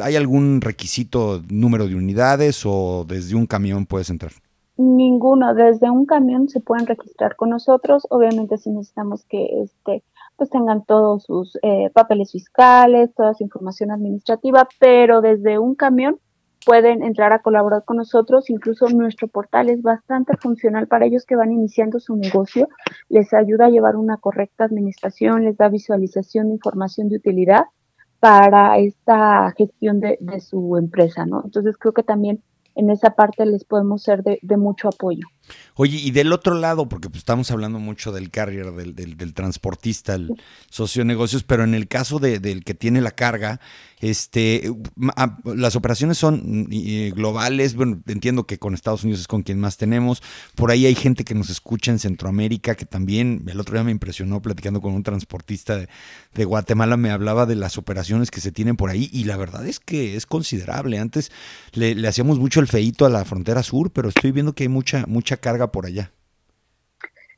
hay 0.01 0.15
algún 0.15 0.61
requisito, 0.61 1.41
número 1.49 1.87
de 1.87 1.95
unidades 1.95 2.63
o 2.65 3.05
desde 3.07 3.35
un 3.35 3.45
camión 3.45 3.85
puedes 3.85 4.09
entrar? 4.09 4.31
Ninguno, 4.77 5.53
desde 5.53 5.89
un 5.89 6.05
camión 6.05 6.47
se 6.47 6.61
pueden 6.61 6.87
registrar 6.87 7.35
con 7.35 7.49
nosotros. 7.49 8.07
Obviamente 8.09 8.57
si 8.57 8.69
necesitamos 8.69 9.25
que 9.25 9.61
este 9.61 10.03
pues 10.39 10.49
tengan 10.49 10.83
todos 10.83 11.23
sus 11.23 11.55
eh, 11.61 11.91
papeles 11.93 12.31
fiscales, 12.31 13.13
toda 13.13 13.35
su 13.35 13.43
información 13.43 13.91
administrativa, 13.91 14.67
pero 14.79 15.21
desde 15.21 15.59
un 15.59 15.75
camión 15.75 16.19
pueden 16.65 17.03
entrar 17.03 17.31
a 17.33 17.43
colaborar 17.43 17.83
con 17.85 17.97
nosotros. 17.97 18.49
Incluso 18.49 18.89
nuestro 18.89 19.27
portal 19.27 19.69
es 19.69 19.83
bastante 19.83 20.35
funcional 20.37 20.87
para 20.87 21.05
ellos 21.05 21.25
que 21.25 21.35
van 21.35 21.51
iniciando 21.51 21.99
su 21.99 22.15
negocio. 22.15 22.67
Les 23.09 23.31
ayuda 23.33 23.67
a 23.67 23.69
llevar 23.69 23.95
una 23.95 24.17
correcta 24.17 24.63
administración, 24.63 25.43
les 25.43 25.57
da 25.57 25.69
visualización 25.69 26.47
de 26.47 26.55
información 26.55 27.09
de 27.09 27.17
utilidad 27.17 27.65
para 28.19 28.79
esta 28.79 29.53
gestión 29.55 29.99
de, 29.99 30.17
de 30.19 30.39
su 30.39 30.75
empresa, 30.77 31.25
¿no? 31.25 31.41
Entonces 31.45 31.77
creo 31.77 31.93
que 31.93 32.03
también 32.03 32.41
en 32.79 32.89
esa 32.89 33.11
parte 33.11 33.45
les 33.45 33.65
podemos 33.65 34.03
ser 34.03 34.23
de, 34.23 34.57
mucho 34.57 34.87
apoyo. 34.87 35.27
Oye, 35.75 35.97
y 35.97 36.11
del 36.11 36.31
otro 36.33 36.55
lado, 36.55 36.89
porque 36.89 37.09
pues, 37.09 37.19
estamos 37.19 37.51
hablando 37.51 37.79
mucho 37.79 38.11
del 38.11 38.29
carrier, 38.29 38.71
del, 38.71 38.95
del, 38.95 39.33
transportista, 39.33 40.15
el 40.15 40.31
socio 40.69 41.01
de 41.01 41.05
negocios, 41.05 41.43
pero 41.43 41.63
en 41.63 41.73
el 41.73 41.87
caso 41.87 42.19
del 42.19 42.63
que 42.63 42.73
tiene 42.73 43.01
la 43.01 43.11
carga, 43.11 43.59
este, 44.01 44.71
ah, 45.15 45.37
las 45.43 45.75
operaciones 45.75 46.17
son 46.17 46.67
globales. 47.15 47.75
Bueno, 47.75 48.01
entiendo 48.07 48.45
que 48.45 48.57
con 48.57 48.73
Estados 48.73 49.03
Unidos 49.03 49.21
es 49.21 49.27
con 49.27 49.43
quien 49.43 49.59
más 49.59 49.77
tenemos. 49.77 50.23
Por 50.55 50.71
ahí 50.71 50.85
hay 50.85 50.95
gente 50.95 51.23
que 51.23 51.35
nos 51.35 51.49
escucha 51.49 51.91
en 51.91 51.99
Centroamérica, 51.99 52.75
que 52.75 52.85
también 52.85 53.43
el 53.47 53.59
otro 53.59 53.73
día 53.73 53.83
me 53.83 53.91
impresionó 53.91 54.41
platicando 54.41 54.81
con 54.81 54.93
un 54.93 55.03
transportista 55.03 55.77
de, 55.77 55.89
de 56.33 56.45
Guatemala, 56.45 56.97
me 56.97 57.11
hablaba 57.11 57.45
de 57.45 57.55
las 57.55 57.77
operaciones 57.77 58.31
que 58.31 58.41
se 58.41 58.51
tienen 58.51 58.77
por 58.77 58.89
ahí 58.89 59.09
y 59.11 59.25
la 59.25 59.37
verdad 59.37 59.65
es 59.65 59.79
que 59.79 60.15
es 60.15 60.25
considerable. 60.25 60.99
Antes 60.99 61.31
le, 61.73 61.95
le 61.95 62.07
hacíamos 62.07 62.39
mucho 62.39 62.59
el 62.59 62.67
feito 62.67 63.05
a 63.05 63.09
la 63.09 63.25
frontera 63.25 63.63
sur, 63.63 63.91
pero 63.91 64.09
estoy 64.09 64.31
viendo 64.31 64.53
que 64.53 64.63
hay 64.63 64.69
mucha, 64.69 65.05
mucha 65.07 65.37
carga 65.39 65.71
por 65.71 65.85
allá. 65.85 66.11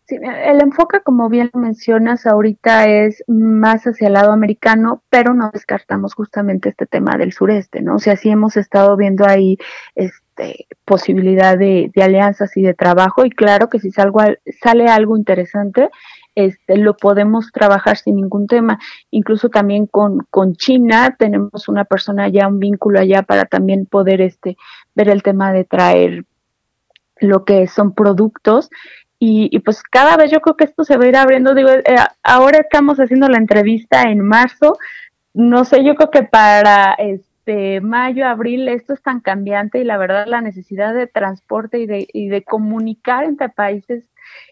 Sí, 0.05 0.17
el 0.21 0.61
enfoque, 0.61 0.99
como 1.01 1.29
bien 1.29 1.49
mencionas, 1.53 2.25
ahorita 2.25 2.87
es 2.87 3.23
más 3.27 3.85
hacia 3.85 4.07
el 4.07 4.13
lado 4.13 4.33
americano, 4.33 5.03
pero 5.09 5.33
no 5.33 5.51
descartamos 5.53 6.15
justamente 6.15 6.69
este 6.69 6.85
tema 6.85 7.17
del 7.17 7.31
sureste, 7.31 7.81
¿no? 7.81 7.95
O 7.95 7.99
sea, 7.99 8.17
sí 8.17 8.29
hemos 8.29 8.57
estado 8.57 8.97
viendo 8.97 9.25
ahí 9.25 9.57
este, 9.95 10.67
posibilidad 10.83 11.57
de, 11.57 11.91
alianzas 11.95 12.57
y 12.57 12.61
de 12.61 12.73
trabajo, 12.73 13.25
y 13.25 13.29
claro 13.29 13.69
que 13.69 13.79
si 13.79 13.91
salgo, 13.91 14.19
sale 14.61 14.87
algo 14.87 15.15
interesante, 15.15 15.89
este, 16.35 16.77
lo 16.77 16.95
podemos 16.97 17.51
trabajar 17.51 17.97
sin 17.97 18.15
ningún 18.17 18.47
tema. 18.47 18.79
Incluso 19.11 19.49
también 19.49 19.85
con, 19.87 20.25
con 20.29 20.55
China 20.55 21.15
tenemos 21.17 21.69
una 21.69 21.85
persona 21.85 22.27
ya, 22.29 22.47
un 22.47 22.59
vínculo 22.59 22.99
allá 22.99 23.23
para 23.23 23.45
también 23.45 23.85
poder 23.85 24.21
este, 24.21 24.57
ver 24.95 25.09
el 25.09 25.23
tema 25.23 25.53
de 25.53 25.63
traer 25.63 26.25
lo 27.21 27.45
que 27.45 27.67
son 27.67 27.93
productos 27.93 28.69
y, 29.23 29.59
pues 29.59 29.83
cada 29.83 30.17
vez 30.17 30.31
yo 30.31 30.41
creo 30.41 30.57
que 30.57 30.63
esto 30.63 30.83
se 30.83 30.97
va 30.97 31.05
a 31.05 31.07
ir 31.07 31.15
abriendo. 31.15 31.53
Digo, 31.53 31.69
eh, 31.69 31.83
ahora 32.23 32.57
estamos 32.57 32.97
haciendo 32.97 33.27
la 33.27 33.37
entrevista 33.37 34.01
en 34.01 34.19
marzo. 34.21 34.79
No 35.35 35.63
sé, 35.63 35.83
yo 35.83 35.93
creo 35.93 36.09
que 36.09 36.23
para 36.23 36.93
este 36.93 37.81
mayo, 37.81 38.25
abril, 38.27 38.67
esto 38.67 38.93
es 38.93 39.03
tan 39.03 39.19
cambiante 39.19 39.77
y 39.77 39.83
la 39.83 39.97
verdad 39.97 40.25
la 40.25 40.41
necesidad 40.41 40.95
de 40.95 41.05
transporte 41.05 41.77
y 41.77 41.85
de, 41.85 42.07
y 42.11 42.29
de 42.29 42.43
comunicar 42.43 43.23
entre 43.25 43.49
países 43.49 44.09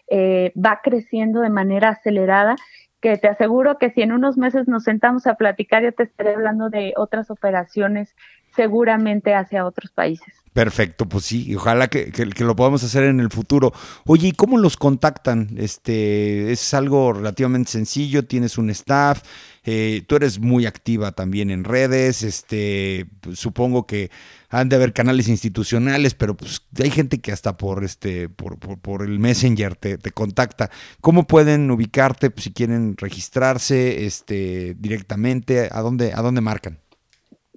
eh, 0.08 0.52
va 0.56 0.80
creciendo 0.84 1.40
de 1.40 1.50
manera 1.50 1.88
acelerada 1.88 2.54
que 3.00 3.16
te 3.16 3.26
aseguro 3.26 3.78
que 3.78 3.90
si 3.90 4.02
en 4.02 4.12
unos 4.12 4.36
meses 4.36 4.68
nos 4.68 4.84
sentamos 4.84 5.26
a 5.26 5.34
platicar, 5.34 5.82
yo 5.82 5.92
te 5.92 6.04
estaré 6.04 6.34
hablando 6.34 6.70
de 6.70 6.92
otras 6.96 7.30
operaciones 7.30 8.14
seguramente 8.54 9.34
hacia 9.34 9.64
otros 9.64 9.90
países. 9.92 10.34
Perfecto, 10.52 11.08
pues 11.08 11.26
sí, 11.26 11.54
ojalá 11.54 11.86
que, 11.86 12.12
lo 12.40 12.56
podamos 12.56 12.82
hacer 12.82 13.04
en 13.04 13.20
el 13.20 13.30
futuro. 13.30 13.72
Oye, 14.04 14.28
¿y 14.28 14.32
cómo 14.32 14.58
los 14.58 14.76
contactan? 14.76 15.50
Este, 15.56 16.50
es 16.50 16.74
algo 16.74 17.12
relativamente 17.12 17.70
sencillo, 17.70 18.24
tienes 18.24 18.58
un 18.58 18.68
staff, 18.70 19.22
eh, 19.64 20.02
tú 20.08 20.16
eres 20.16 20.40
muy 20.40 20.66
activa 20.66 21.12
también 21.12 21.52
en 21.52 21.62
redes, 21.62 22.24
este, 22.24 23.06
pues, 23.20 23.38
supongo 23.38 23.86
que 23.86 24.10
han 24.48 24.68
de 24.68 24.74
haber 24.74 24.92
canales 24.92 25.28
institucionales, 25.28 26.14
pero 26.14 26.36
pues 26.36 26.62
hay 26.82 26.90
gente 26.90 27.20
que 27.20 27.30
hasta 27.30 27.56
por 27.56 27.84
este, 27.84 28.28
por, 28.28 28.58
por, 28.58 29.02
el 29.02 29.20
Messenger 29.20 29.76
te, 29.76 29.98
te, 29.98 30.10
contacta. 30.10 30.68
¿Cómo 31.00 31.28
pueden 31.28 31.70
ubicarte 31.70 32.30
pues, 32.30 32.44
si 32.44 32.52
quieren 32.52 32.96
registrarse 32.96 34.04
este, 34.04 34.74
directamente? 34.80 35.68
¿A 35.70 35.80
dónde, 35.80 36.12
a 36.12 36.22
dónde 36.22 36.40
marcan? 36.40 36.80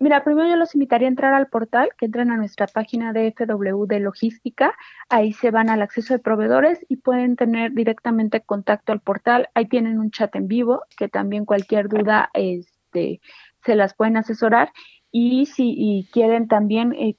Mira, 0.03 0.21
primero 0.25 0.49
yo 0.49 0.57
los 0.57 0.75
invitaría 0.75 1.07
a 1.07 1.11
entrar 1.11 1.33
al 1.33 1.47
portal, 1.47 1.87
que 1.97 2.07
entren 2.07 2.29
a 2.29 2.35
nuestra 2.35 2.67
página 2.67 3.13
de 3.13 3.27
FW 3.27 3.85
de 3.85 4.01
Logística. 4.01 4.75
Ahí 5.07 5.31
se 5.31 5.49
van 5.49 5.69
al 5.69 5.81
acceso 5.81 6.13
de 6.13 6.19
proveedores 6.19 6.85
y 6.89 6.97
pueden 6.97 7.37
tener 7.37 7.71
directamente 7.71 8.41
contacto 8.41 8.91
al 8.91 8.99
portal. 8.99 9.47
Ahí 9.53 9.65
tienen 9.65 9.99
un 9.99 10.11
chat 10.11 10.35
en 10.35 10.49
vivo, 10.49 10.83
que 10.97 11.07
también 11.07 11.45
cualquier 11.45 11.87
duda 11.87 12.29
este, 12.33 13.21
se 13.63 13.75
las 13.77 13.93
pueden 13.93 14.17
asesorar. 14.17 14.73
Y 15.15 15.45
si 15.45 16.09
quieren 16.11 16.47
también 16.47 16.91
eh, 16.93 17.15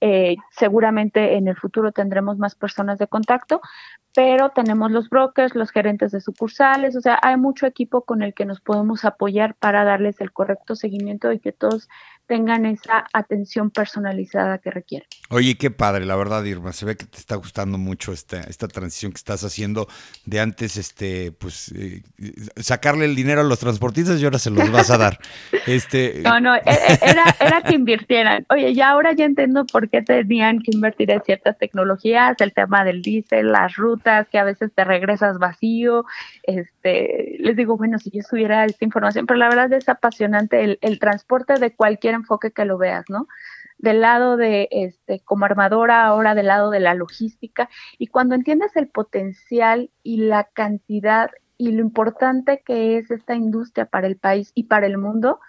Eh, 0.00 0.34
seguramente 0.50 1.36
en 1.36 1.46
el 1.46 1.56
futuro 1.56 1.92
tendremos 1.92 2.38
más 2.38 2.56
personas 2.56 2.98
de 2.98 3.06
contacto, 3.06 3.60
pero 4.12 4.50
tenemos 4.50 4.90
los 4.90 5.08
brokers, 5.08 5.54
los 5.54 5.70
gerentes 5.70 6.10
de 6.10 6.20
sucursales, 6.20 6.96
o 6.96 7.00
sea, 7.00 7.20
hay 7.22 7.36
mucho 7.36 7.66
equipo 7.66 8.02
con 8.02 8.22
el 8.22 8.34
que 8.34 8.46
nos 8.46 8.60
podemos 8.60 9.04
apoyar 9.04 9.54
para 9.54 9.84
darles 9.84 10.20
el 10.20 10.32
correcto 10.32 10.74
seguimiento 10.74 11.30
y 11.30 11.38
que 11.38 11.52
todos 11.52 11.88
tengan 12.30 12.64
esa 12.64 13.06
atención 13.12 13.72
personalizada 13.72 14.58
que 14.58 14.70
requieren. 14.70 15.08
Oye, 15.30 15.56
qué 15.56 15.72
padre, 15.72 16.06
la 16.06 16.14
verdad, 16.14 16.44
Irma, 16.44 16.72
se 16.72 16.86
ve 16.86 16.96
que 16.96 17.04
te 17.04 17.18
está 17.18 17.34
gustando 17.34 17.76
mucho 17.76 18.12
esta, 18.12 18.42
esta 18.42 18.68
transición 18.68 19.10
que 19.10 19.16
estás 19.16 19.42
haciendo 19.42 19.88
de 20.26 20.38
antes, 20.38 20.76
este, 20.76 21.32
pues, 21.32 21.74
eh, 21.74 22.02
sacarle 22.54 23.06
el 23.06 23.16
dinero 23.16 23.40
a 23.40 23.44
los 23.44 23.58
transportistas 23.58 24.20
y 24.20 24.24
ahora 24.24 24.38
se 24.38 24.50
los 24.50 24.70
vas 24.70 24.92
a 24.92 24.98
dar. 24.98 25.18
este... 25.66 26.20
No, 26.22 26.38
no, 26.38 26.54
e, 26.54 26.60
e, 26.66 26.98
era, 27.02 27.34
era 27.40 27.62
que 27.62 27.74
invirtieran. 27.74 28.46
Oye, 28.48 28.74
ya 28.74 28.90
ahora 28.90 29.12
ya 29.12 29.24
entiendo 29.24 29.66
por 29.66 29.90
qué 29.90 30.00
tenían 30.00 30.60
que 30.60 30.70
invertir 30.72 31.10
en 31.10 31.22
ciertas 31.24 31.58
tecnologías, 31.58 32.36
el 32.38 32.52
tema 32.52 32.84
del 32.84 33.02
diésel, 33.02 33.50
las 33.50 33.74
rutas, 33.74 34.28
que 34.28 34.38
a 34.38 34.44
veces 34.44 34.70
te 34.72 34.84
regresas 34.84 35.38
vacío. 35.38 36.04
Este, 36.44 37.38
les 37.40 37.56
digo, 37.56 37.76
bueno, 37.76 37.98
si 37.98 38.12
yo 38.12 38.22
subiera 38.22 38.66
esta 38.66 38.84
información, 38.84 39.26
pero 39.26 39.36
la 39.36 39.48
verdad 39.48 39.72
es 39.72 39.88
apasionante 39.88 40.62
el, 40.62 40.78
el 40.80 41.00
transporte 41.00 41.54
de 41.54 41.72
cualquier 41.72 42.19
enfoque 42.20 42.52
que 42.52 42.64
lo 42.64 42.78
veas, 42.78 43.04
¿no? 43.08 43.26
Del 43.78 44.00
lado 44.00 44.36
de, 44.36 44.68
este, 44.70 45.20
como 45.20 45.44
armadora, 45.44 46.04
ahora 46.04 46.34
del 46.34 46.46
lado 46.46 46.70
de 46.70 46.80
la 46.80 46.94
logística, 46.94 47.68
y 47.98 48.06
cuando 48.06 48.34
entiendes 48.34 48.76
el 48.76 48.88
potencial 48.88 49.90
y 50.02 50.18
la 50.18 50.44
cantidad 50.44 51.30
y 51.56 51.72
lo 51.72 51.80
importante 51.82 52.62
que 52.64 52.96
es 52.96 53.10
esta 53.10 53.34
industria 53.34 53.84
para 53.84 54.06
el 54.06 54.16
país 54.16 54.52
y 54.54 54.64
para 54.64 54.86
el 54.86 54.96
mundo, 54.96 55.40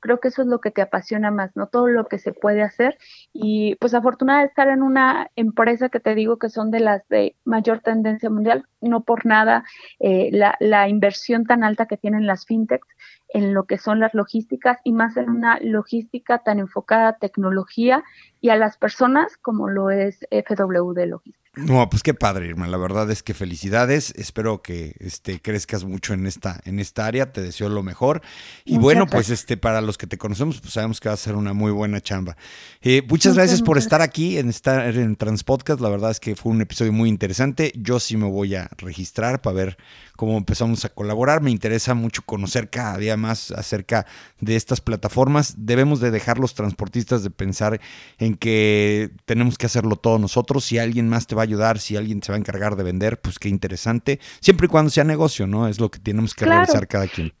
creo 0.00 0.20
que 0.20 0.28
eso 0.28 0.42
es 0.42 0.48
lo 0.48 0.60
que 0.60 0.70
te 0.70 0.82
apasiona 0.82 1.30
más, 1.30 1.54
¿no? 1.56 1.66
Todo 1.66 1.88
lo 1.88 2.06
que 2.06 2.18
se 2.18 2.32
puede 2.32 2.62
hacer. 2.62 2.98
Y 3.32 3.76
pues 3.76 3.94
afortunada 3.94 4.40
de 4.40 4.46
estar 4.46 4.68
en 4.68 4.82
una 4.82 5.30
empresa 5.36 5.88
que 5.88 6.00
te 6.00 6.14
digo 6.14 6.38
que 6.38 6.48
son 6.48 6.70
de 6.70 6.80
las 6.80 7.06
de 7.08 7.36
mayor 7.44 7.80
tendencia 7.80 8.30
mundial, 8.30 8.66
no 8.80 9.02
por 9.02 9.26
nada 9.26 9.64
eh, 10.00 10.30
la, 10.32 10.56
la 10.60 10.88
inversión 10.88 11.44
tan 11.44 11.64
alta 11.64 11.86
que 11.86 11.96
tienen 11.96 12.26
las 12.26 12.46
fintechs 12.46 12.86
en 13.28 13.52
lo 13.54 13.64
que 13.64 13.78
son 13.78 14.00
las 14.00 14.14
logísticas 14.14 14.78
y 14.84 14.92
más 14.92 15.16
en 15.16 15.30
una 15.30 15.58
logística 15.60 16.38
tan 16.38 16.58
enfocada 16.58 17.08
a 17.08 17.18
tecnología 17.18 18.02
y 18.40 18.48
a 18.48 18.56
las 18.56 18.78
personas 18.78 19.36
como 19.36 19.68
lo 19.68 19.90
es 19.90 20.26
FW 20.30 20.92
de 20.94 21.06
Logística. 21.06 21.47
No, 21.58 21.90
pues 21.90 22.04
qué 22.04 22.14
padre, 22.14 22.46
Irma. 22.46 22.68
La 22.68 22.76
verdad 22.76 23.10
es 23.10 23.24
que 23.24 23.34
felicidades. 23.34 24.12
Espero 24.16 24.62
que 24.62 24.94
este, 25.00 25.40
crezcas 25.40 25.84
mucho 25.84 26.14
en 26.14 26.26
esta, 26.26 26.60
en 26.64 26.78
esta 26.78 27.06
área. 27.06 27.32
Te 27.32 27.40
deseo 27.40 27.68
lo 27.68 27.82
mejor. 27.82 28.22
Y 28.64 28.78
bueno, 28.78 29.06
pues 29.06 29.28
este, 29.30 29.56
para 29.56 29.80
los 29.80 29.98
que 29.98 30.06
te 30.06 30.18
conocemos, 30.18 30.60
pues 30.60 30.74
sabemos 30.74 31.00
que 31.00 31.08
va 31.08 31.14
a 31.14 31.18
ser 31.18 31.34
una 31.34 31.52
muy 31.54 31.72
buena 31.72 32.00
chamba. 32.00 32.36
Eh, 32.80 33.02
muchas 33.08 33.34
gracias 33.34 33.60
por 33.60 33.76
estar 33.76 34.02
aquí 34.02 34.38
en 34.38 34.48
estar 34.48 34.96
en 34.96 35.16
Transpodcast. 35.16 35.80
La 35.80 35.88
verdad 35.88 36.12
es 36.12 36.20
que 36.20 36.36
fue 36.36 36.52
un 36.52 36.60
episodio 36.60 36.92
muy 36.92 37.08
interesante. 37.08 37.72
Yo 37.74 37.98
sí 37.98 38.16
me 38.16 38.30
voy 38.30 38.54
a 38.54 38.70
registrar 38.76 39.42
para 39.42 39.54
ver 39.54 39.78
cómo 40.14 40.38
empezamos 40.38 40.84
a 40.84 40.90
colaborar. 40.90 41.42
Me 41.42 41.50
interesa 41.50 41.94
mucho 41.94 42.22
conocer 42.22 42.70
cada 42.70 42.98
día 42.98 43.16
más 43.16 43.50
acerca 43.50 44.06
de 44.40 44.54
estas 44.54 44.80
plataformas. 44.80 45.54
Debemos 45.58 45.98
de 45.98 46.12
dejar 46.12 46.38
los 46.38 46.54
transportistas 46.54 47.24
de 47.24 47.30
pensar 47.30 47.80
en 48.18 48.36
que 48.36 49.10
tenemos 49.24 49.58
que 49.58 49.66
hacerlo 49.66 49.96
todos 49.96 50.20
nosotros. 50.20 50.64
Si 50.64 50.78
alguien 50.78 51.08
más 51.08 51.26
te 51.26 51.34
va 51.34 51.42
a 51.42 51.47
ayudar, 51.48 51.78
si 51.78 51.96
alguien 51.96 52.22
se 52.22 52.32
va 52.32 52.36
a 52.36 52.38
encargar 52.38 52.76
de 52.76 52.84
vender, 52.84 53.20
pues 53.20 53.38
qué 53.38 53.48
interesante. 53.48 54.20
Siempre 54.40 54.66
y 54.66 54.68
cuando 54.68 54.90
sea 54.90 55.04
negocio, 55.04 55.46
¿no? 55.46 55.68
Es 55.68 55.80
lo 55.80 55.90
que 55.90 55.98
tenemos 55.98 56.34
que 56.34 56.44
realizar 56.44 56.86
cada 56.86 57.06
quien. 57.06 57.32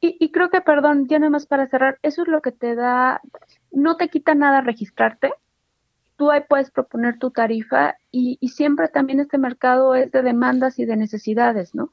Y, 0.00 0.16
y, 0.18 0.32
creo 0.32 0.50
que, 0.50 0.60
perdón, 0.60 1.06
ya 1.08 1.20
nada 1.20 1.30
más 1.30 1.46
para 1.46 1.68
cerrar, 1.68 1.98
eso 2.02 2.22
es 2.22 2.28
lo 2.28 2.42
que 2.42 2.50
te 2.50 2.74
da, 2.74 3.20
no 3.70 3.96
te 3.96 4.08
quita 4.08 4.34
nada 4.34 4.60
registrarte, 4.60 5.32
tú 6.22 6.30
ahí 6.30 6.42
puedes 6.48 6.70
proponer 6.70 7.18
tu 7.18 7.32
tarifa 7.32 7.96
y, 8.12 8.38
siempre 8.48 8.86
también 8.86 9.18
este 9.18 9.38
mercado 9.38 9.96
es 9.96 10.12
de 10.12 10.22
demandas 10.22 10.78
y 10.78 10.84
de 10.84 10.96
necesidades, 10.96 11.74
¿no? 11.74 11.90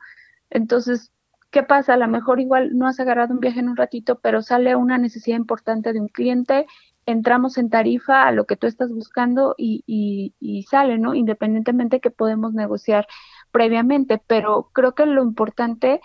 Entonces, 0.51 1.11
¿qué 1.49 1.63
pasa? 1.63 1.95
A 1.95 1.97
lo 1.97 2.07
mejor 2.07 2.39
igual 2.39 2.77
no 2.77 2.87
has 2.87 2.99
agarrado 2.99 3.33
un 3.33 3.39
viaje 3.39 3.59
en 3.59 3.69
un 3.69 3.75
ratito, 3.75 4.19
pero 4.19 4.43
sale 4.43 4.75
una 4.75 4.99
necesidad 4.99 5.37
importante 5.37 5.93
de 5.93 5.99
un 5.99 6.09
cliente, 6.09 6.67
entramos 7.09 7.57
en 7.57 7.69
tarifa 7.69 8.27
a 8.27 8.31
lo 8.31 8.45
que 8.45 8.55
tú 8.55 8.67
estás 8.67 8.91
buscando 8.91 9.55
y, 9.57 9.83
y, 9.87 10.63
sale, 10.63 10.99
¿no? 10.99 11.15
Independientemente 11.15 11.99
que 11.99 12.11
podemos 12.11 12.53
negociar 12.53 13.07
previamente, 13.51 14.21
pero 14.27 14.69
creo 14.73 14.93
que 14.93 15.05
lo 15.05 15.23
importante 15.23 16.01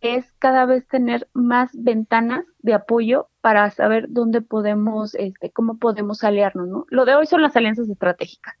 es 0.00 0.32
cada 0.38 0.66
vez 0.66 0.86
tener 0.88 1.28
más 1.32 1.70
ventanas 1.74 2.44
de 2.60 2.74
apoyo 2.74 3.28
para 3.40 3.70
saber 3.70 4.06
dónde 4.08 4.40
podemos, 4.40 5.14
este, 5.14 5.50
cómo 5.50 5.78
podemos 5.78 6.24
aliarnos, 6.24 6.68
¿no? 6.68 6.86
Lo 6.88 7.04
de 7.04 7.14
hoy 7.14 7.26
son 7.26 7.42
las 7.42 7.56
alianzas 7.56 7.88
estratégicas. 7.88 8.56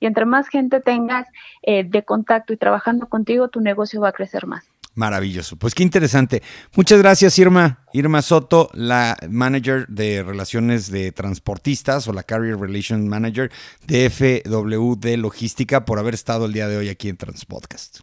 Y 0.00 0.06
entre 0.06 0.26
más 0.26 0.48
gente 0.48 0.80
tengas 0.80 1.26
eh, 1.62 1.84
de 1.84 2.04
contacto 2.04 2.52
y 2.52 2.56
trabajando 2.56 3.08
contigo, 3.08 3.48
tu 3.48 3.60
negocio 3.60 4.00
va 4.00 4.08
a 4.08 4.12
crecer 4.12 4.46
más. 4.46 4.77
Maravilloso. 4.98 5.54
Pues 5.54 5.76
qué 5.76 5.84
interesante. 5.84 6.42
Muchas 6.74 6.98
gracias, 6.98 7.38
Irma. 7.38 7.84
Irma 7.92 8.20
Soto, 8.20 8.68
la 8.74 9.16
manager 9.30 9.86
de 9.86 10.24
relaciones 10.24 10.90
de 10.90 11.12
transportistas 11.12 12.08
o 12.08 12.12
la 12.12 12.24
Carrier 12.24 12.58
Relations 12.58 13.04
Manager 13.04 13.52
de 13.86 14.10
FWD 14.10 15.16
Logística, 15.18 15.84
por 15.84 16.00
haber 16.00 16.14
estado 16.14 16.46
el 16.46 16.52
día 16.52 16.66
de 16.66 16.78
hoy 16.78 16.88
aquí 16.88 17.08
en 17.08 17.16
Transpodcast. 17.16 18.00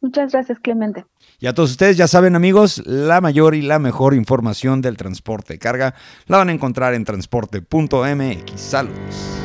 Muchas 0.00 0.32
gracias, 0.32 0.58
Clemente. 0.58 1.06
Y 1.38 1.46
a 1.46 1.54
todos 1.54 1.70
ustedes 1.70 1.96
ya 1.96 2.08
saben, 2.08 2.34
amigos, 2.34 2.82
la 2.84 3.20
mayor 3.20 3.54
y 3.54 3.62
la 3.62 3.78
mejor 3.78 4.14
información 4.14 4.82
del 4.82 4.96
transporte 4.96 5.52
de 5.52 5.60
carga 5.60 5.94
la 6.26 6.38
van 6.38 6.48
a 6.48 6.52
encontrar 6.52 6.94
en 6.94 7.04
transporte.mx. 7.04 8.60
Saludos. 8.60 9.41